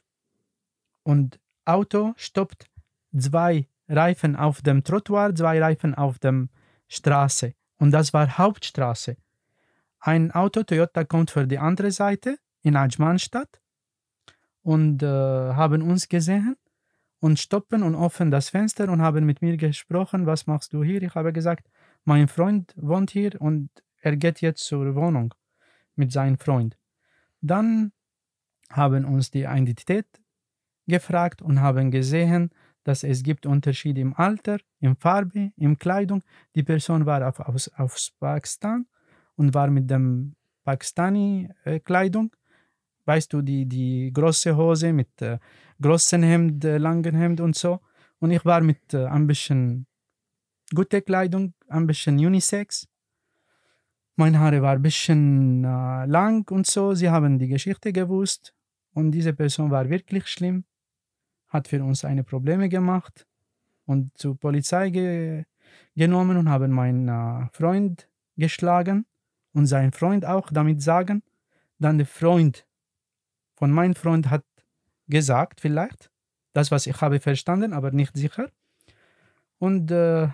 [1.03, 2.71] und Auto stoppt
[3.17, 6.49] zwei Reifen auf dem Trottoir, zwei Reifen auf dem
[6.89, 9.17] Straße und das war Hauptstraße.
[10.01, 13.61] Ein Auto Toyota kommt für die andere Seite in Ajmanstadt
[14.63, 16.57] und äh, haben uns gesehen
[17.21, 21.03] und stoppen und öffnen das Fenster und haben mit mir gesprochen, was machst du hier?
[21.03, 21.71] Ich habe gesagt,
[22.05, 23.71] mein Freund wohnt hier und
[24.01, 25.35] er geht jetzt zur Wohnung
[25.97, 26.77] mit seinem Freund.
[27.41, 27.93] Dann
[28.71, 30.07] haben uns die Identität
[30.87, 32.51] gefragt und haben gesehen,
[32.85, 36.23] dass es gibt Unterschiede im Alter, in Farbe, in Kleidung.
[36.55, 38.87] Die Person war auf, aus, aus Pakistan
[39.37, 42.37] und war mit dem Pakistani-Kleidung.
[43.07, 45.39] Weißt du, die, die große Hose mit äh,
[45.81, 47.81] großen Hemd, äh, langen Hemd und so.
[48.19, 49.87] Und ich war mit äh, ein bisschen
[50.75, 52.87] gute Kleidung, ein bisschen Unisex.
[54.17, 56.95] Meine Haare war ein bisschen äh, lang und so.
[56.95, 58.55] Sie haben die Geschichte gewusst.
[58.93, 60.65] Und diese Person war wirklich schlimm
[61.55, 63.27] hat für uns eine Probleme gemacht
[63.87, 65.45] und zur Polizei ge
[65.97, 69.07] genommen und haben meinen äh, Freund geschlagen
[69.53, 71.23] und sein Freund auch damit sagen.
[71.79, 72.67] Dann der Freund
[73.55, 74.45] von meinem Freund hat
[75.07, 76.11] gesagt, vielleicht,
[76.53, 78.51] das, was ich habe verstanden, aber nicht sicher.
[79.59, 80.29] Und äh,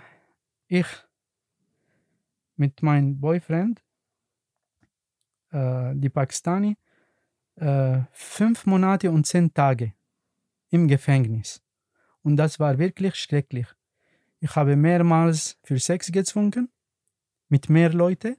[0.68, 0.86] ich
[2.56, 3.82] mit meinem Boyfriend,
[5.50, 6.76] äh, die Pakistani,
[7.56, 9.92] äh, fünf Monate und zehn Tage
[10.70, 11.62] im Gefängnis.
[12.22, 13.66] Und das war wirklich schrecklich.
[14.40, 16.70] Ich habe mehrmals für Sex gezwungen
[17.48, 18.36] mit mehr Leuten.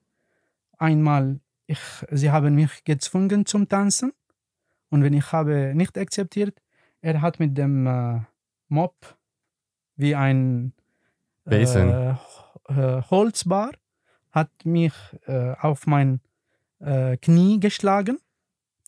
[0.78, 4.13] Einmal, ich, sie haben mich gezwungen zum Tanzen.
[4.89, 6.62] Und wenn ich habe nicht akzeptiert,
[7.02, 8.22] er hat mit dem äh,
[8.67, 8.96] Mob
[9.96, 10.74] wie ein
[11.46, 11.62] äh,
[12.70, 13.72] äh, Holzbar
[14.32, 14.94] hat mich
[15.28, 16.22] äh, auf mein
[16.80, 18.20] äh, Knie geschlagen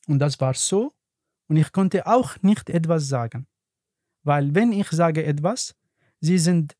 [0.08, 0.94] und das war so
[1.54, 3.46] und ich konnte auch nicht etwas sagen,
[4.24, 5.76] weil wenn ich sage etwas,
[6.20, 6.76] sie sind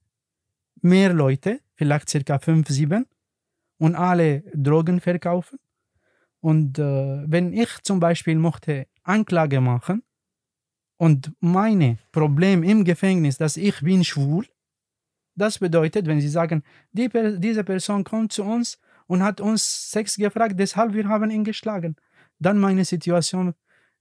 [0.82, 3.06] mehr Leute, vielleicht circa fünf, sieben
[3.78, 5.60] und alle Drogen verkaufen.
[6.40, 10.02] Und äh, wenn ich zum Beispiel möchte Anklage machen
[10.98, 14.48] und meine Problem im Gefängnis, dass ich bin schwul,
[15.36, 20.16] das bedeutet, wenn Sie sagen, die, diese Person kommt zu uns und hat uns Sex
[20.16, 21.96] gefragt, deshalb wir haben ihn geschlagen,
[22.40, 23.54] dann meine Situation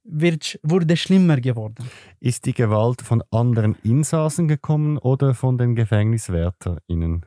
[0.05, 1.89] wird, wurde schlimmer geworden.
[2.21, 7.27] Ist die Gewalt von anderen Insassen gekommen oder von den GefängniswärterInnen?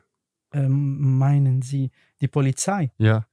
[0.52, 2.92] Ähm, meinen Sie die Polizei?
[2.98, 3.26] Ja,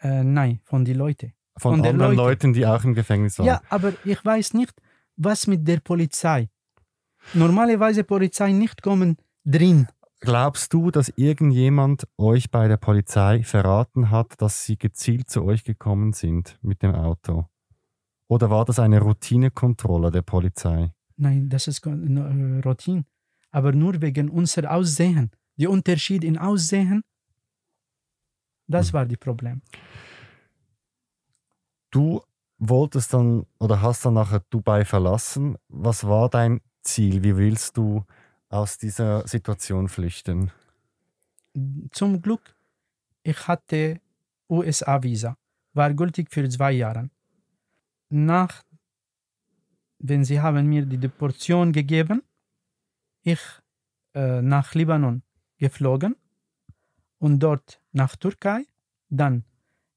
[0.00, 1.32] Äh, nein, von den Leuten.
[1.56, 2.16] von, Von anderen Leuten.
[2.16, 3.46] Leuten, die auch im Gefängnis waren.
[3.46, 4.74] Ja, aber ich weiß nicht,
[5.16, 6.48] was mit der Polizei.
[7.32, 9.86] Normalerweise Polizei nicht kommen drin.
[10.20, 15.64] Glaubst du, dass irgendjemand euch bei der Polizei verraten hat, dass sie gezielt zu euch
[15.64, 17.46] gekommen sind mit dem Auto?
[18.28, 20.92] Oder war das eine Routinekontrolle der Polizei?
[21.16, 21.90] Nein, das ist äh,
[22.64, 23.04] Routine.
[23.50, 25.30] Aber nur wegen unser Aussehen.
[25.56, 27.02] Der Unterschied in Aussehen,
[28.66, 28.92] das Hm.
[28.94, 29.62] war das Problem.
[31.90, 32.22] Du
[32.58, 35.56] wolltest dann oder hast dann nachher Dubai verlassen.
[35.68, 37.22] Was war dein Ziel?
[37.22, 38.04] Wie willst du
[38.48, 40.50] aus dieser Situation flüchten?
[41.92, 42.56] Zum Glück,
[43.22, 44.00] ich hatte
[44.50, 45.36] USA-Visa,
[45.72, 47.10] war gültig für zwei Jahre.
[48.14, 48.62] Nach,
[49.98, 52.22] wenn sie haben mir die Deportation gegeben,
[53.22, 53.40] ich
[54.14, 55.22] äh, nach Libanon
[55.58, 56.14] geflogen
[57.18, 58.66] und dort nach Türkei.
[59.08, 59.44] Dann,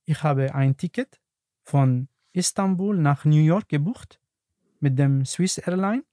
[0.06, 1.19] ich habe ein Ticket
[1.62, 4.19] von Istanbul nach New York gebucht
[4.80, 6.03] mit dem Swiss Airline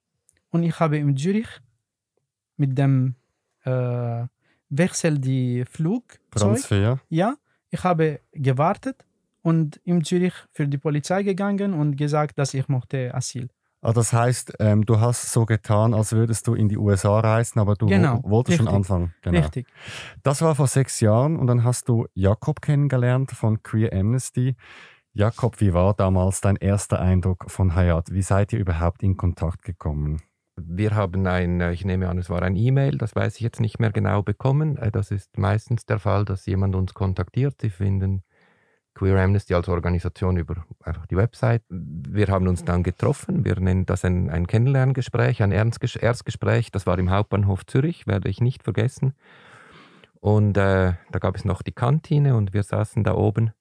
[0.50, 1.48] und ich habe in Zürich
[2.58, 3.14] mit dem
[3.64, 4.26] äh,
[4.68, 6.20] Wechsel die Flugzeug.
[6.32, 7.00] Transfer?
[7.08, 7.38] Ja,
[7.70, 9.06] ich habe gewartet
[9.44, 13.48] und in Zürich für die Polizei gegangen und gesagt, dass ich möchte Asyl.
[13.82, 17.60] Ah, das heißt, ähm, du hast so getan, als würdest du in die USA reisen,
[17.60, 18.76] aber du Genau, wo- wolltest schon richtig.
[18.78, 19.14] anfangen.
[19.20, 19.40] Genau.
[19.40, 19.66] Richtig.
[20.22, 24.56] Das war vor sechs Jahren und dann hast du Jakob kennengelernt von Queer Amnesty.
[25.12, 28.10] Jakob, wie war damals dein erster Eindruck von Hayat?
[28.10, 30.22] Wie seid ihr überhaupt in Kontakt gekommen?
[30.56, 33.60] Wir haben ein, äh, ich nehme an, es war ein E-Mail, das weiß ich jetzt
[33.60, 34.76] nicht mehr genau bekommen.
[34.78, 37.56] Äh, Das ist meistens der Fall, dass jemand uns kontaktiert.
[37.60, 38.22] Sie finden
[38.94, 41.62] Queer Amnesty als Organisation über einfach die Website.
[41.68, 43.44] Wir haben uns dann getroffen.
[43.44, 46.70] Wir nennen das ein, ein Kennenlerngespräch, ein Ernstges- Erstgespräch.
[46.70, 49.14] Das war im Hauptbahnhof Zürich, werde ich nicht vergessen.
[50.20, 53.52] Und äh, da gab es noch die Kantine und wir saßen da oben.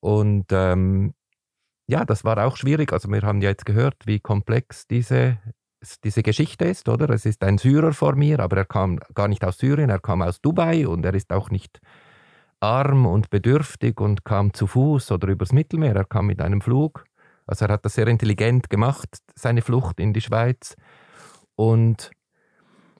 [0.00, 1.14] Und ähm,
[1.86, 2.92] ja, das war auch schwierig.
[2.92, 5.38] Also wir haben ja jetzt gehört, wie komplex diese
[5.80, 7.10] es- diese Geschichte ist, oder?
[7.10, 10.22] Es ist ein Syrer vor mir, aber er kam gar nicht aus Syrien, er kam
[10.22, 11.80] aus Dubai und er ist auch nicht
[12.64, 17.04] arm und bedürftig und kam zu Fuß oder übers Mittelmeer, er kam mit einem Flug.
[17.46, 20.74] Also er hat das sehr intelligent gemacht, seine Flucht in die Schweiz.
[21.56, 22.10] Und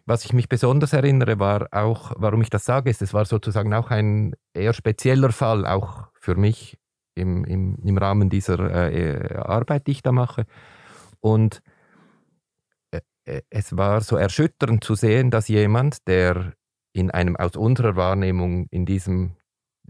[0.07, 3.73] was ich mich besonders erinnere, war auch, warum ich das sage, ist, es war sozusagen
[3.73, 6.79] auch ein eher spezieller Fall, auch für mich
[7.15, 10.45] im, im, im Rahmen dieser äh, Arbeit, die ich da mache.
[11.21, 11.63] Und
[13.25, 16.53] äh, es war so erschütternd zu sehen, dass jemand, der
[16.93, 19.37] in einem aus unserer Wahrnehmung in diesem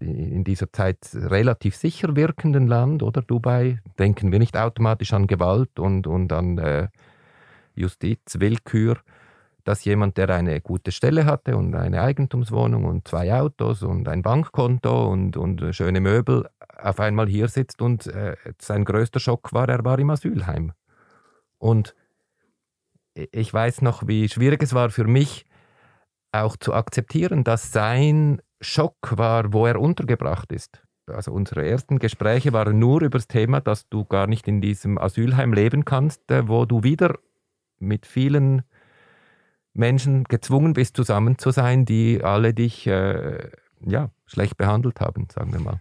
[0.01, 5.79] in dieser Zeit relativ sicher wirkenden Land oder Dubai, denken wir nicht automatisch an Gewalt
[5.79, 6.89] und, und an äh,
[7.75, 8.99] Justiz, Willkür,
[9.65, 14.23] dass jemand, der eine gute Stelle hatte und eine Eigentumswohnung und zwei Autos und ein
[14.23, 19.69] Bankkonto und, und schöne Möbel, auf einmal hier sitzt und äh, sein größter Schock war,
[19.69, 20.73] er war im Asylheim.
[21.59, 21.95] Und
[23.15, 25.47] ich weiß noch, wie schwierig es war für mich,
[26.35, 30.83] auch zu akzeptieren, dass sein Schock war, wo er untergebracht ist.
[31.07, 34.99] Also unsere ersten Gespräche waren nur über das Thema, dass du gar nicht in diesem
[34.99, 37.19] Asylheim leben kannst, äh, wo du wieder
[37.79, 38.63] mit vielen
[39.75, 43.51] Menschen gezwungen bist, zusammen zu sein, die alle dich äh,
[43.85, 45.81] ja, schlecht behandelt haben, sagen wir mal.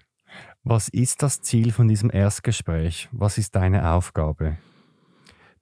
[0.64, 3.08] Was ist das Ziel von diesem Erstgespräch?
[3.12, 4.58] Was ist deine Aufgabe?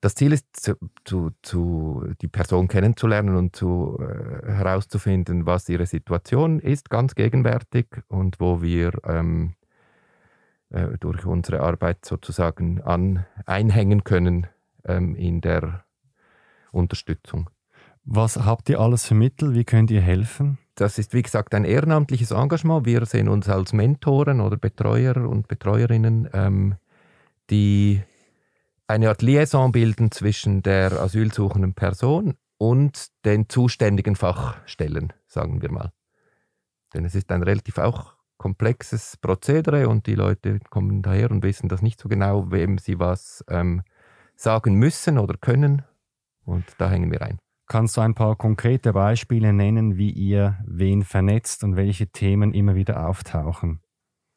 [0.01, 0.75] Das Ziel ist, zu,
[1.05, 7.85] zu, zu die Person kennenzulernen und zu, äh, herauszufinden, was ihre Situation ist, ganz gegenwärtig
[8.07, 9.53] und wo wir ähm,
[10.71, 14.47] äh, durch unsere Arbeit sozusagen an, einhängen können
[14.85, 15.85] ähm, in der
[16.71, 17.51] Unterstützung.
[18.03, 19.53] Was habt ihr alles für Mittel?
[19.53, 20.57] Wie könnt ihr helfen?
[20.73, 22.87] Das ist, wie gesagt, ein ehrenamtliches Engagement.
[22.87, 26.75] Wir sehen uns als Mentoren oder Betreuer und Betreuerinnen, ähm,
[27.51, 28.01] die
[28.91, 35.91] eine Art Liaison bilden zwischen der asylsuchenden Person und den zuständigen Fachstellen, sagen wir mal.
[36.93, 41.69] Denn es ist ein relativ auch komplexes Prozedere und die Leute kommen daher und wissen
[41.69, 43.81] das nicht so genau, wem sie was ähm,
[44.35, 45.83] sagen müssen oder können.
[46.43, 47.39] Und da hängen wir ein.
[47.67, 52.75] Kannst du ein paar konkrete Beispiele nennen, wie ihr wen vernetzt und welche Themen immer
[52.75, 53.79] wieder auftauchen?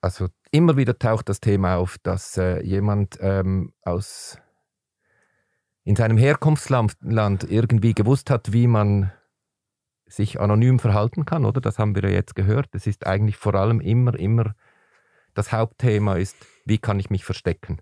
[0.00, 4.38] Also immer wieder taucht das Thema auf, dass äh, jemand ähm, aus
[5.85, 9.12] in seinem Herkunftsland irgendwie gewusst hat, wie man
[10.07, 11.61] sich anonym verhalten kann, oder?
[11.61, 12.68] Das haben wir ja jetzt gehört.
[12.72, 14.55] Es ist eigentlich vor allem immer, immer
[15.35, 17.80] das Hauptthema ist, wie kann ich mich verstecken?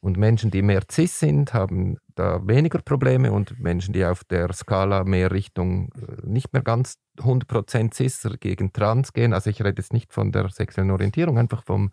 [0.00, 4.52] Und Menschen, die mehr cis sind, haben da weniger Probleme und Menschen, die auf der
[4.52, 9.82] Skala mehr Richtung äh, nicht mehr ganz 100% cis gegen trans gehen, also ich rede
[9.82, 11.90] jetzt nicht von der sexuellen Orientierung, einfach vom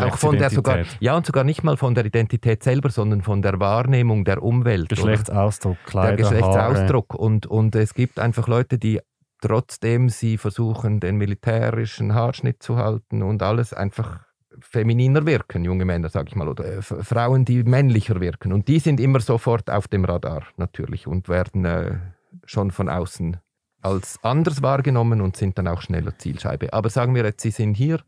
[0.00, 3.42] auch von der sogar, ja, und sogar nicht mal von der Identität selber, sondern von
[3.42, 4.88] der Wahrnehmung der Umwelt.
[4.88, 7.14] Geschlechtsausdruck, Kleider, Der Geschlechtsausdruck.
[7.14, 9.00] Und, und es gibt einfach Leute, die
[9.40, 14.20] trotzdem sie versuchen, den militärischen Haarschnitt zu halten und alles einfach
[14.60, 18.52] femininer wirken, junge Männer, sage ich mal, oder äh, Frauen, die männlicher wirken.
[18.52, 21.98] Und die sind immer sofort auf dem Radar natürlich und werden äh,
[22.44, 23.36] schon von außen
[23.80, 26.72] als anders wahrgenommen und sind dann auch schneller Zielscheibe.
[26.72, 28.00] Aber sagen wir jetzt, sie sind hier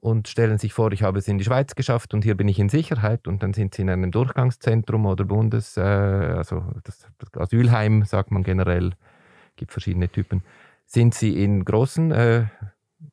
[0.00, 2.58] und stellen sich vor, ich habe es in die Schweiz geschafft und hier bin ich
[2.58, 7.40] in Sicherheit und dann sind sie in einem Durchgangszentrum oder Bundes, äh, also das, das,
[7.40, 8.92] Asylheim, sagt man generell,
[9.56, 10.42] gibt verschiedene Typen,
[10.86, 12.46] sind sie in großen äh,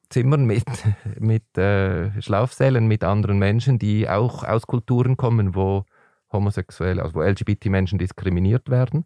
[0.10, 0.66] Zimmern mit,
[1.20, 5.86] mit äh, Schlafsälen mit anderen Menschen, die auch aus Kulturen kommen, wo
[6.32, 9.06] Homosexuelle, also wo LGBT-Menschen diskriminiert werden.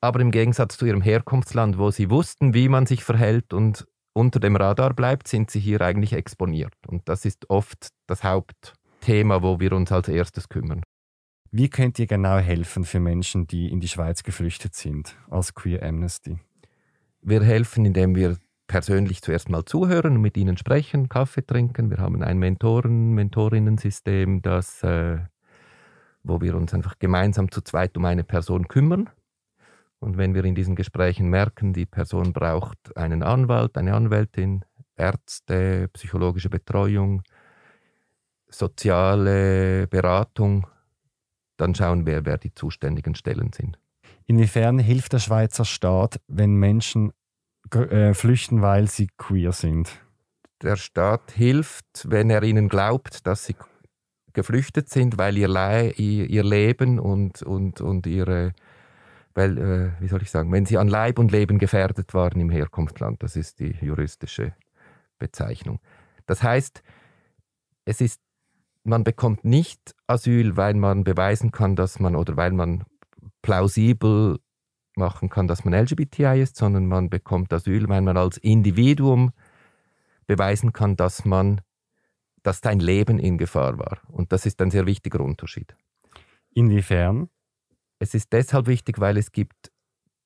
[0.00, 4.40] Aber im Gegensatz zu ihrem Herkunftsland, wo sie wussten, wie man sich verhält und unter
[4.40, 6.74] dem Radar bleibt, sind sie hier eigentlich exponiert.
[6.86, 10.82] Und das ist oft das Hauptthema, wo wir uns als erstes kümmern.
[11.50, 15.82] Wie könnt ihr genau helfen für Menschen, die in die Schweiz geflüchtet sind, als Queer
[15.82, 16.38] Amnesty?
[17.22, 21.90] Wir helfen, indem wir persönlich zuerst mal zuhören und mit ihnen sprechen, Kaffee trinken.
[21.90, 25.18] Wir haben ein Mentoren-, Mentorinnen-System, das, äh,
[26.22, 29.10] wo wir uns einfach gemeinsam zu zweit um eine Person kümmern.
[30.04, 34.62] Und wenn wir in diesen Gesprächen merken, die Person braucht einen Anwalt, eine Anwältin,
[34.96, 37.22] Ärzte, psychologische Betreuung,
[38.50, 40.66] soziale Beratung,
[41.56, 43.78] dann schauen wir, wer die zuständigen Stellen sind.
[44.26, 47.10] Inwiefern hilft der Schweizer Staat, wenn Menschen
[47.72, 49.88] äh, flüchten, weil sie queer sind?
[50.60, 53.56] Der Staat hilft, wenn er ihnen glaubt, dass sie
[54.34, 58.52] geflüchtet sind, weil ihr, Le ihr Leben und, und, und ihre
[59.34, 62.50] weil, äh, wie soll ich sagen, wenn sie an Leib und Leben gefährdet waren im
[62.50, 64.54] Herkunftsland, das ist die juristische
[65.18, 65.80] Bezeichnung.
[66.26, 66.82] Das heißt,
[67.84, 68.20] es ist,
[68.84, 72.84] man bekommt nicht Asyl, weil man beweisen kann, dass man oder weil man
[73.42, 74.38] plausibel
[74.96, 79.32] machen kann, dass man LGBTI ist, sondern man bekommt Asyl, weil man als Individuum
[80.26, 81.60] beweisen kann, dass man,
[82.42, 84.00] dass dein Leben in Gefahr war.
[84.08, 85.76] Und das ist ein sehr wichtiger Unterschied.
[86.50, 87.28] Inwiefern?
[87.98, 89.72] Es ist deshalb wichtig, weil es gibt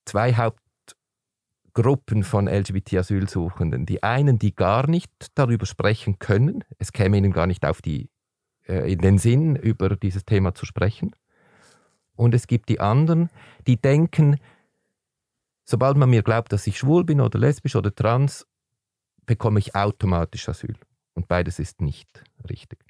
[0.05, 3.87] zwei Hauptgruppen von LGBT-Asylsuchenden.
[3.87, 6.65] Die einen, die gar nicht darüber sprechen können.
[6.79, 8.11] Es käme ihnen gar nicht auf die,
[8.67, 11.15] äh, in den Sinn, über dieses Thema zu sprechen.
[12.17, 13.31] Und es gibt die anderen,
[13.67, 14.39] die denken,
[15.65, 18.47] sobald man mir glaubt, dass ich schwul bin oder lesbisch oder trans,
[19.25, 20.75] bekomme ich automatisch Asyl.
[21.15, 22.85] Und beides ist nicht richtig.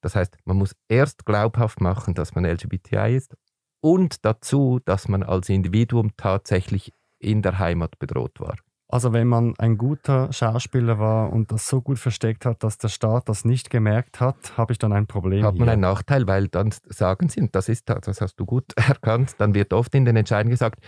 [0.00, 3.36] Das heißt, man muss erst glaubhaft machen, dass man LGBTI ist
[3.80, 8.56] und dazu, dass man als Individuum tatsächlich in der Heimat bedroht war.
[8.88, 12.88] Also wenn man ein guter Schauspieler war und das so gut versteckt hat, dass der
[12.88, 15.44] Staat das nicht gemerkt hat, habe ich dann ein Problem.
[15.44, 15.72] Hat man hier.
[15.72, 19.54] einen Nachteil, weil dann sagen sie, und das ist das hast du gut erkannt, dann
[19.54, 20.84] wird oft in den Entscheidungen gesagt,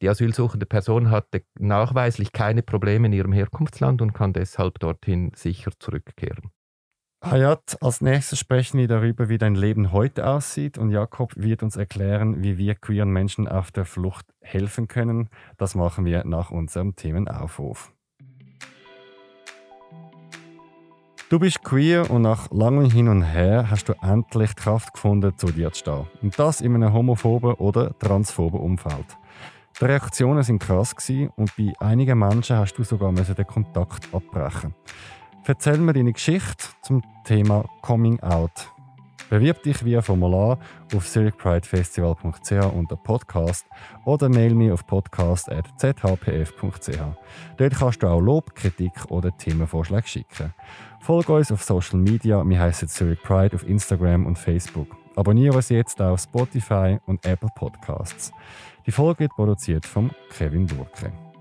[0.00, 5.72] die asylsuchende Person hatte nachweislich keine Probleme in ihrem Herkunftsland und kann deshalb dorthin sicher
[5.78, 6.50] zurückkehren.
[7.24, 11.76] Hayat, als nächstes sprechen wir darüber, wie dein Leben heute aussieht und Jakob wird uns
[11.76, 15.28] erklären, wie wir queeren Menschen auf der Flucht helfen können.
[15.56, 17.92] Das machen wir nach unserem Themenaufruf.
[21.28, 25.46] Du bist queer und nach langem Hin und Her hast du endlich Kraft gefunden, zu
[25.46, 26.06] dir zu stehen.
[26.22, 29.06] Und das in einem homophoben oder transphoben Umfeld.
[29.80, 30.94] Die Reaktionen sind krass
[31.36, 35.21] und bei einigen Menschen hast du sogar den Kontakt abbrechen müssen.
[35.44, 38.70] Erzähl mir deine Geschichte zum Thema Coming Out.
[39.28, 40.58] Bewirb dich via Formular
[40.94, 43.66] auf zurichpridefestival.ch unter Podcast
[44.04, 46.98] oder mail mir auf podcast.zhpf.ch.
[47.56, 50.54] Dort kannst du auch Lob, Kritik oder Themenvorschläge schicken.
[51.00, 54.94] Folge uns auf Social Media, wir heißen Zurich Pride auf Instagram und Facebook.
[55.16, 58.32] Abonniere uns jetzt auf Spotify und Apple Podcasts.
[58.86, 61.31] Die Folge wird produziert von Kevin Burke.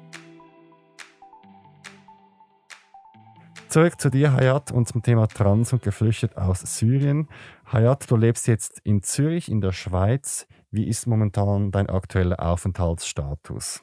[3.71, 7.29] Zurück zu dir, Hayat, und zum Thema Trans und geflüchtet aus Syrien.
[7.71, 10.45] Hayat, du lebst jetzt in Zürich in der Schweiz.
[10.71, 13.81] Wie ist momentan dein aktueller Aufenthaltsstatus?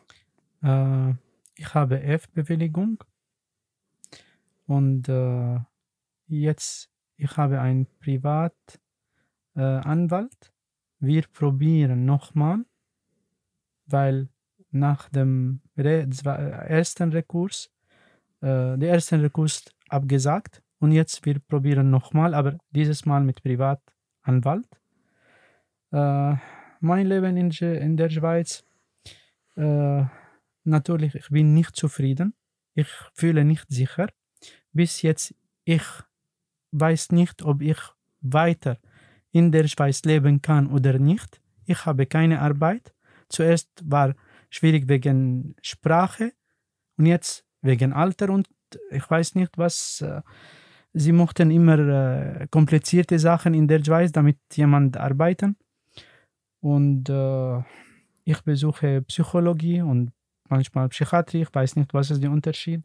[0.63, 1.13] Äh,
[1.55, 3.03] ich habe F-Bewilligung
[4.67, 5.59] und äh,
[6.27, 8.93] jetzt ich habe einen Privatanwalt.
[9.55, 10.51] Äh,
[10.99, 12.67] Wir probieren nochmal,
[13.87, 14.29] weil
[14.71, 16.07] nach dem Re
[16.69, 17.71] ersten Rekurs,
[18.43, 24.69] äh, der erste Rekurs abgesagt und jetzt wir probieren nochmal, aber dieses Mal mit Privatanwalt.
[25.93, 26.35] Äh,
[26.81, 28.65] mein Leben in, in der Schweiz,
[29.57, 30.05] äh,
[30.65, 32.35] natürlich, ich bin nicht zufrieden.
[32.75, 34.09] Ich fühle nicht sicher.
[34.73, 35.35] Bis jetzt,
[35.65, 35.83] ich
[36.71, 37.79] weiß nicht, ob ich
[38.21, 38.79] weiter
[39.33, 41.41] in der Schweiz leben kann oder nicht.
[41.65, 42.95] Ich habe keine Arbeit.
[43.29, 44.15] Zuerst war
[44.51, 46.33] schwierig wegen Sprache
[46.97, 48.49] und jetzt wegen Alter und
[48.91, 50.01] ich weiß nicht was.
[50.01, 50.23] Äh,
[50.93, 55.57] sie mochten immer äh, komplizierte Sachen in der Schweiz, damit jemand arbeiten.
[56.61, 57.59] Und äh,
[58.25, 60.13] ich besuche Psychologie und
[60.49, 61.43] manchmal Psychiatrie.
[61.43, 62.83] Ich weiß nicht, was ist der Unterschied.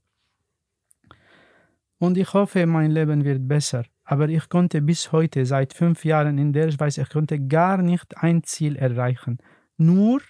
[1.97, 3.85] Und ich hoffe, mein Leben wird besser.
[4.03, 8.17] Aber ich konnte bis heute, seit fünf Jahren in der Schweiz, ich konnte gar nicht
[8.17, 9.37] ein Ziel erreichen.
[9.77, 10.21] Nur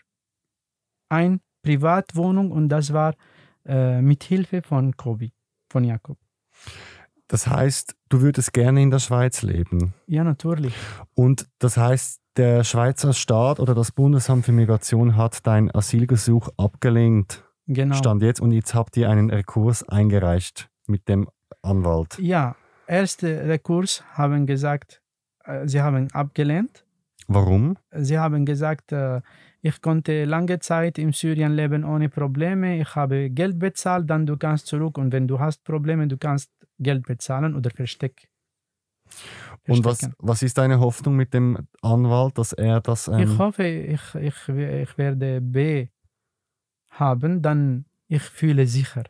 [1.09, 3.15] eine Privatwohnung und das war
[3.65, 5.31] äh, mit Hilfe von Kobi,
[5.73, 6.17] von Jakob.
[7.27, 9.95] Das heißt, du würdest gerne in der Schweiz leben.
[10.05, 10.73] Ja, natürlich.
[11.15, 17.43] Und das heißt, der Schweizer Staat oder das Bundesamt für Migration hat dein Asylgesuch abgelehnt.
[17.65, 17.95] Genau.
[17.95, 21.27] Stand jetzt und jetzt habt ihr einen Rekurs eingereicht mit dem
[21.63, 22.19] Anwalt.
[22.19, 22.55] Ja,
[22.85, 25.01] erste Rekurs haben gesagt,
[25.43, 26.85] äh, sie haben abgelehnt.
[27.27, 27.77] Warum?
[27.91, 29.21] Sie haben gesagt, äh,
[29.65, 32.81] ich konnte lange Zeit in Syrien leben ohne Probleme.
[32.81, 36.51] Ich habe Geld bezahlt, dann du kannst zurück und wenn du hast Probleme, du kannst
[36.79, 38.27] Geld bezahlen oder verstecken.
[39.65, 43.07] Und was, was ist deine Hoffnung mit dem Anwalt, dass er das.
[43.07, 45.87] Ähm ich hoffe, ich, ich, ich werde B
[46.89, 49.03] haben, dann ich fühle sicher.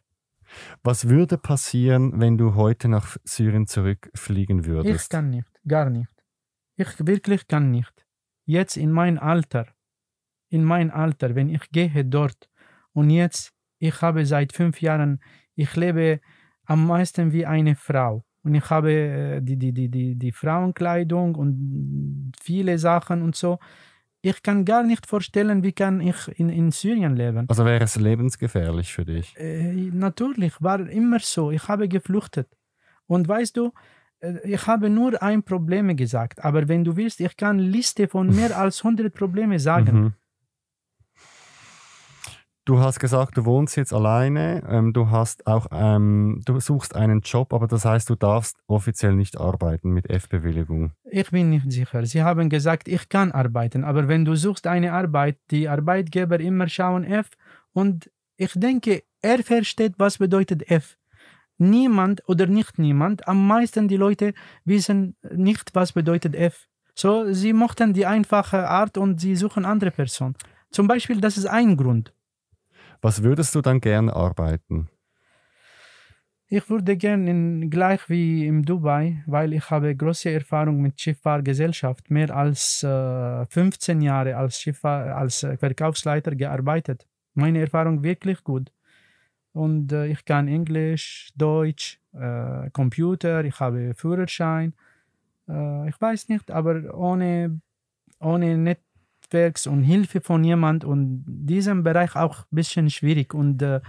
[0.84, 5.06] Was würde passieren, wenn du heute nach Syrien zurückfliegen würdest?
[5.06, 6.14] Ich kann nicht, gar nicht.
[6.76, 8.06] Ich wirklich kann nicht.
[8.46, 9.66] Jetzt in mein Alter,
[10.54, 12.50] in mein Alter, wenn ich gehe dort
[12.94, 15.20] und jetzt, ich habe seit fünf Jahren,
[15.56, 16.20] ich lebe
[16.66, 18.24] am meisten wie eine Frau.
[18.44, 23.58] Und ich habe äh, die, die, die, die, die Frauenkleidung und viele Sachen und so.
[24.22, 27.46] Ich kann gar nicht vorstellen, wie kann ich in, in Syrien leben.
[27.50, 29.36] Also wäre es lebensgefährlich für dich?
[29.38, 31.52] Äh, natürlich, war immer so.
[31.52, 32.48] Ich habe geflüchtet.
[33.08, 33.72] Und weißt du,
[34.20, 36.44] äh, ich habe nur ein Problem gesagt.
[36.44, 39.96] Aber wenn du willst, ich kann Liste von mehr als 100 Probleme sagen.
[39.96, 40.14] Mhm.
[42.66, 47.20] Du hast gesagt, du wohnst jetzt alleine, ähm, du hast auch, ähm, du suchst einen
[47.20, 50.94] Job, aber das heißt, du darfst offiziell nicht arbeiten mit F-Bewilligung.
[51.04, 52.06] Ich bin nicht sicher.
[52.06, 56.70] Sie haben gesagt, ich kann arbeiten, aber wenn du suchst eine Arbeit, die Arbeitgeber immer
[56.70, 57.32] schauen F
[57.74, 60.98] und ich denke, er versteht, was bedeutet F.
[61.58, 64.34] Niemand oder nicht niemand, am meisten die Leute
[64.64, 66.70] wissen nicht, was bedeutet F.
[66.96, 70.36] So, sie mochten die einfache Art und sie suchen andere Personen.
[70.72, 72.14] Zum Beispiel, das ist ein Grund.
[73.04, 74.88] Was würdest du dann gern arbeiten?
[76.48, 82.34] Ich würde gerne gleich wie in Dubai, weil ich habe große Erfahrung mit Schifffahrgesellschaft, mehr
[82.34, 87.06] als äh, 15 Jahre als, Schifffahr als Verkaufsleiter gearbeitet.
[87.34, 88.72] Meine Erfahrung wirklich gut.
[89.52, 94.76] Und äh, ich kann Englisch, Deutsch, äh, Computer, ich habe Führerschein.
[95.50, 97.60] Äh, ich weiß nicht, aber ohne,
[98.22, 98.82] ohne nicht
[99.34, 103.82] Netzwerks und Hilfe von jemand und diesem Bereich auch ein bisschen schwierig und äh,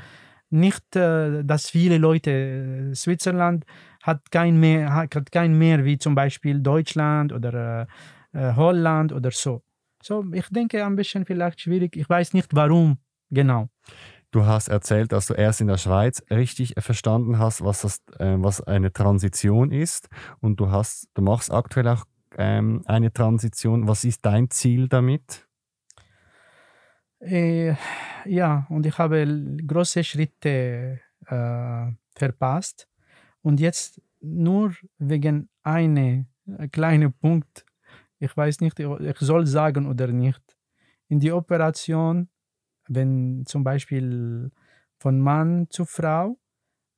[0.51, 3.65] nicht, äh, dass viele Leute, äh, Switzerland
[4.03, 7.89] hat kein mehr, hat kein mehr wie zum Beispiel Deutschland oder
[8.33, 9.63] äh, äh, Holland oder so.
[10.03, 11.97] So, ich denke ein bisschen vielleicht schwierig.
[11.97, 12.99] Ich weiß nicht warum
[13.31, 13.69] genau.
[14.31, 18.35] Du hast erzählt, dass du erst in der Schweiz richtig verstanden hast, was, das, äh,
[18.39, 20.09] was eine Transition ist.
[20.41, 22.05] Und du, hast, du machst aktuell auch
[22.39, 23.89] ähm, eine Transition.
[23.89, 25.47] Was ist dein Ziel damit?
[27.21, 27.75] Äh,
[28.27, 29.27] ja, und ich habe
[29.67, 32.89] große Schritte äh, verpasst.
[33.43, 36.27] Und jetzt nur wegen einem
[36.73, 37.65] kleinen Punkt
[38.19, 40.43] Ich weiß nicht, ich soll sagen oder nicht.
[41.09, 42.29] In die Operation,
[42.89, 44.51] wenn zum Beispiel
[44.99, 46.39] von Mann zu Frau,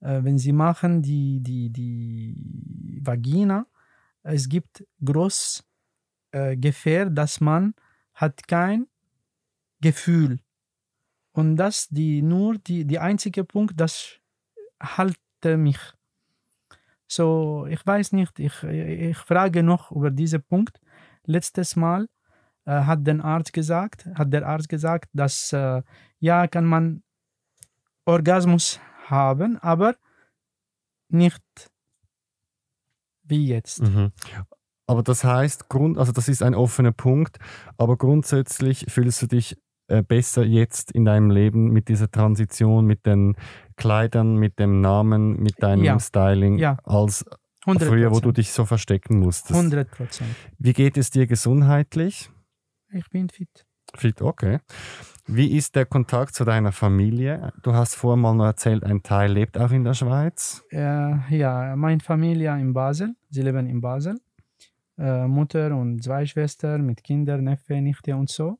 [0.00, 3.66] äh, wenn sie machen die, die, die Vagina,
[4.26, 5.64] es gibt groß
[6.32, 7.74] äh, Gefahr, dass man
[8.14, 8.86] hat kein
[9.80, 10.38] Gefühl.
[11.32, 14.18] Und das die nur die, die einzige Punkt, das
[14.80, 15.78] halte mich.
[17.06, 20.80] So, ich weiß nicht, ich, ich frage noch über diesen Punkt.
[21.24, 22.08] Letztes Mal
[22.64, 25.82] äh, hat der Arzt gesagt, hat der Arzt gesagt, dass äh,
[26.18, 27.02] ja kann man
[28.06, 29.96] Orgasmus haben, aber
[31.08, 31.42] nicht
[33.26, 33.82] wie jetzt.
[33.82, 34.12] Mhm.
[34.86, 37.38] Aber das heißt, Grund, also das ist ein offener Punkt,
[37.76, 39.56] aber grundsätzlich fühlst du dich
[39.88, 43.36] äh, besser jetzt in deinem Leben mit dieser Transition, mit den
[43.76, 45.98] Kleidern, mit dem Namen, mit deinem Ja.
[45.98, 46.78] Styling, Ja.
[46.84, 47.24] als
[47.66, 47.84] 100%.
[47.88, 49.54] früher, wo du dich so verstecken musstest.
[49.58, 50.30] 100 Prozent.
[50.58, 52.30] Wie geht es dir gesundheitlich?
[52.92, 53.66] Ich bin fit.
[53.94, 54.58] Fit, okay.
[55.28, 57.52] Wie ist der Kontakt zu deiner Familie?
[57.62, 60.64] Du hast vorher mal noch erzählt, ein Teil lebt auch in der Schweiz.
[60.70, 63.16] Äh, ja, meine Familie in Basel.
[63.28, 64.20] Sie leben in Basel.
[64.96, 68.58] Äh, Mutter und zwei Schwestern mit Kindern, Neffe, Nichte und so.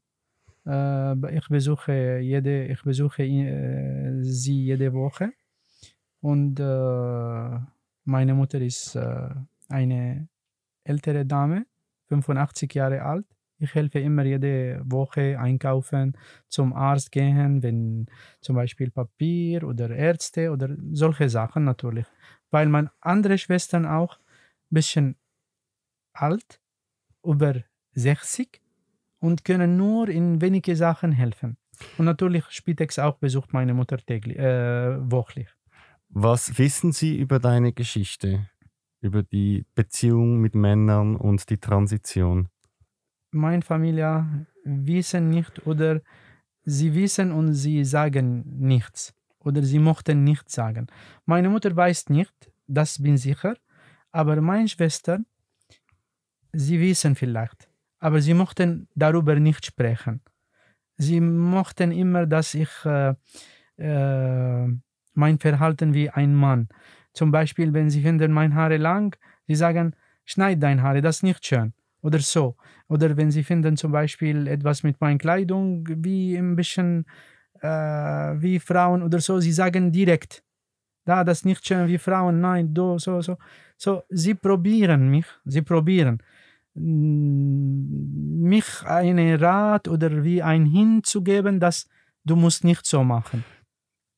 [0.67, 5.31] Äh, ich besuche jede, ich besuche äh, sie jede Woche.
[6.21, 7.61] Und äh,
[8.05, 9.29] meine Mutter ist äh,
[9.69, 10.27] eine
[10.83, 11.67] ältere Dame,
[12.09, 13.27] 85 Jahre alt.
[13.59, 16.17] Ich helfe immer jede Woche einkaufen,
[16.49, 18.07] zum Arzt gehen, wenn
[18.41, 22.07] zum Beispiel Papier oder Ärzte oder solche Sachen natürlich.
[22.51, 25.17] Weil meine andere Schwestern auch ein bisschen
[26.13, 26.61] alt,
[27.25, 28.61] über 60
[29.21, 31.57] und können nur in wenige Sachen helfen.
[31.99, 35.49] Und natürlich Spitex auch besucht meine Mutter täglich, äh, wochlich.
[36.09, 38.49] Was wissen Sie über deine Geschichte?
[39.01, 42.49] Über die Beziehung mit Männern und die Transition?
[43.37, 46.01] Meine Familie wissen nicht oder
[46.65, 50.87] sie wissen und sie sagen nichts oder sie mochten nichts sagen.
[51.27, 52.35] Meine Mutter weiß nicht,
[52.67, 53.57] das bin sicher,
[54.11, 55.27] aber meine Schwestern,
[56.53, 57.69] sie wissen vielleicht,
[57.99, 60.23] aber sie mochten darüber nicht sprechen.
[60.97, 63.15] Sie mochten immer, dass ich äh,
[63.77, 64.67] äh,
[65.13, 66.69] mein Verhalten wie ein Mann.
[67.13, 69.15] Zum Beispiel, wenn sie finden mein Haare lang,
[69.47, 71.75] sie sagen, schneid dein Haare, das ist nicht schön.
[72.07, 72.55] Oder so.
[72.89, 77.05] Oder wenn sie finden zum Beispiel etwas mit meiner Kleidung, wie ein bisschen
[77.61, 80.45] äh, wie Frauen oder so, sie sagen direkt,
[81.05, 83.39] da, das ist nicht schön wie Frauen, nein, do, so, so.
[83.77, 86.23] So, sie probieren mich, sie probieren
[86.75, 91.89] mm, mich einen Rat oder wie ein hinzugeben, dass
[92.25, 93.45] du musst nicht so machen.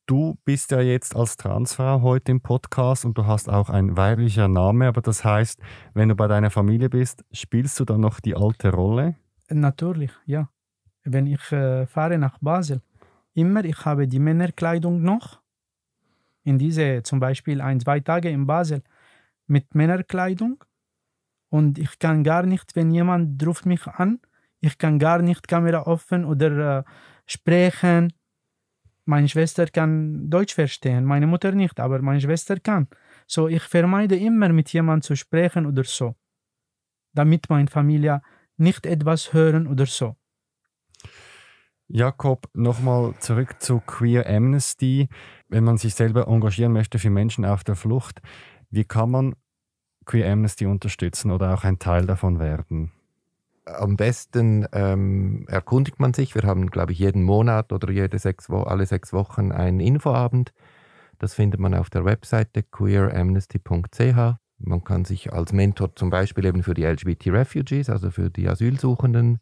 [0.08, 4.48] Du bist ja jetzt als Transfrau heute im Podcast und du hast auch ein weiblicher
[4.48, 5.60] Name, aber das heißt,
[5.92, 9.16] wenn du bei deiner Familie bist, spielst du dann noch die alte Rolle?
[9.50, 10.48] Natürlich, ja.
[11.04, 12.80] Wenn ich äh, fahre nach Basel,
[13.34, 15.42] immer ich habe die Männerkleidung noch.
[16.42, 18.82] In diese zum Beispiel ein, zwei Tage in Basel
[19.46, 20.64] mit Männerkleidung.
[21.50, 24.20] Und ich kann gar nicht, wenn jemand ruft mich an,
[24.60, 26.84] ich kann gar nicht Kamera offen oder äh,
[27.26, 28.14] sprechen.
[29.08, 32.88] Meine Schwester kann Deutsch verstehen, meine Mutter nicht, aber meine Schwester kann.
[33.26, 36.14] So, ich vermeide immer mit jemandem zu sprechen oder so,
[37.14, 38.20] damit meine Familie
[38.58, 40.16] nicht etwas hören oder so.
[41.86, 45.08] Jakob, nochmal zurück zu Queer Amnesty.
[45.48, 48.20] Wenn man sich selber engagieren möchte für Menschen auf der Flucht,
[48.68, 49.36] wie kann man
[50.04, 52.92] Queer Amnesty unterstützen oder auch ein Teil davon werden?
[53.76, 56.34] Am besten ähm, erkundigt man sich.
[56.34, 60.52] Wir haben, glaube ich, jeden Monat oder jede sechs Wo alle sechs Wochen einen Infoabend.
[61.18, 64.38] Das findet man auf der Webseite queeramnesty.ch.
[64.60, 69.40] Man kann sich als Mentor zum Beispiel eben für die LGBT-Refugees, also für die Asylsuchenden,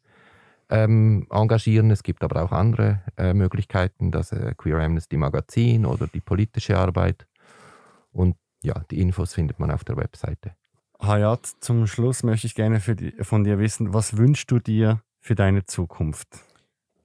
[0.68, 1.91] ähm, engagieren.
[1.91, 6.77] Es gibt aber auch andere äh, Möglichkeiten, das äh, Queer Amnesty Magazin oder die politische
[6.77, 7.27] Arbeit.
[8.12, 10.55] Und ja, die Infos findet man auf der Webseite.
[11.01, 15.35] Hayat, zum Schluss möchte ich gerne die, von dir wissen, was wünschst du dir für
[15.35, 16.29] deine Zukunft?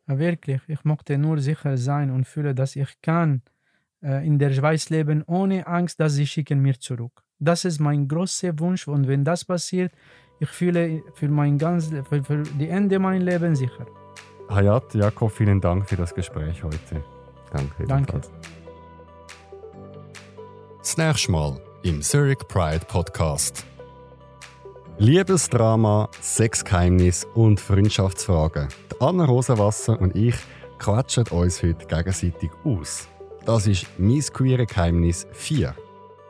[0.08, 3.42] Ja, wirklich, ich möchte nur sicher sein und fühle, dass ich kann
[4.02, 7.24] äh, in der Schweiz leben, ohne Angst, dass sie schicken mir zurück.
[7.40, 9.94] Das ist mein großer Wunsch und wenn das passiert,
[10.40, 13.86] ich fühle für mein ganz, für, für die Ende mein Leben sicher.
[14.50, 17.04] Hayat, Jakob, vielen Dank für das Gespräch heute.
[17.52, 17.86] Danke.
[17.86, 18.14] Danke.
[18.14, 18.32] ebenfalls.
[20.80, 23.66] Das nächste Mal im Zurich Pride Podcast.
[25.02, 28.68] Liebesdrama, Sexgeheimnis und Freundschaftsfragen.
[28.92, 30.36] Die Anna Rosenwasser und ich
[30.78, 33.08] quatschen uns heute gegenseitig aus.
[33.44, 35.74] Das ist «Mein queere Geheimnis 4».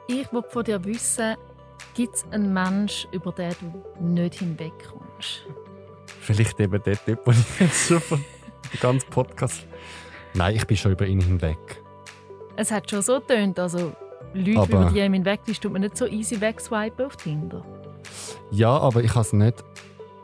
[0.07, 1.35] Ich will von dir wissen,
[1.95, 5.41] Gibt es einen Mensch, über den du nicht hinwegkommst?
[6.21, 8.23] Vielleicht eben der Typ, den ich jetzt schon von
[8.73, 9.67] dem ganzen Podcast.
[10.33, 11.83] Nein, ich bin schon über ihn hinweg.
[12.55, 13.91] Es hat schon so getönt, also
[14.33, 17.63] Leute, Aber- über die einem hinweg ist, tut man nicht so easy wegswipen auf Tinder.
[18.51, 19.63] Ja, aber ich habe es nicht,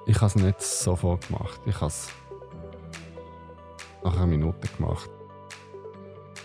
[0.05, 1.59] ich habe es nicht sofort gemacht.
[1.65, 2.07] Ich habe es
[4.03, 5.09] nach einer Minute gemacht.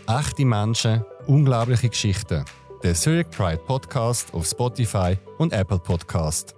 [0.08, 2.44] Echte Menschen, unglaubliche Geschichten.
[2.82, 6.56] Der Zurich Pride Podcast auf Spotify und Apple Podcast.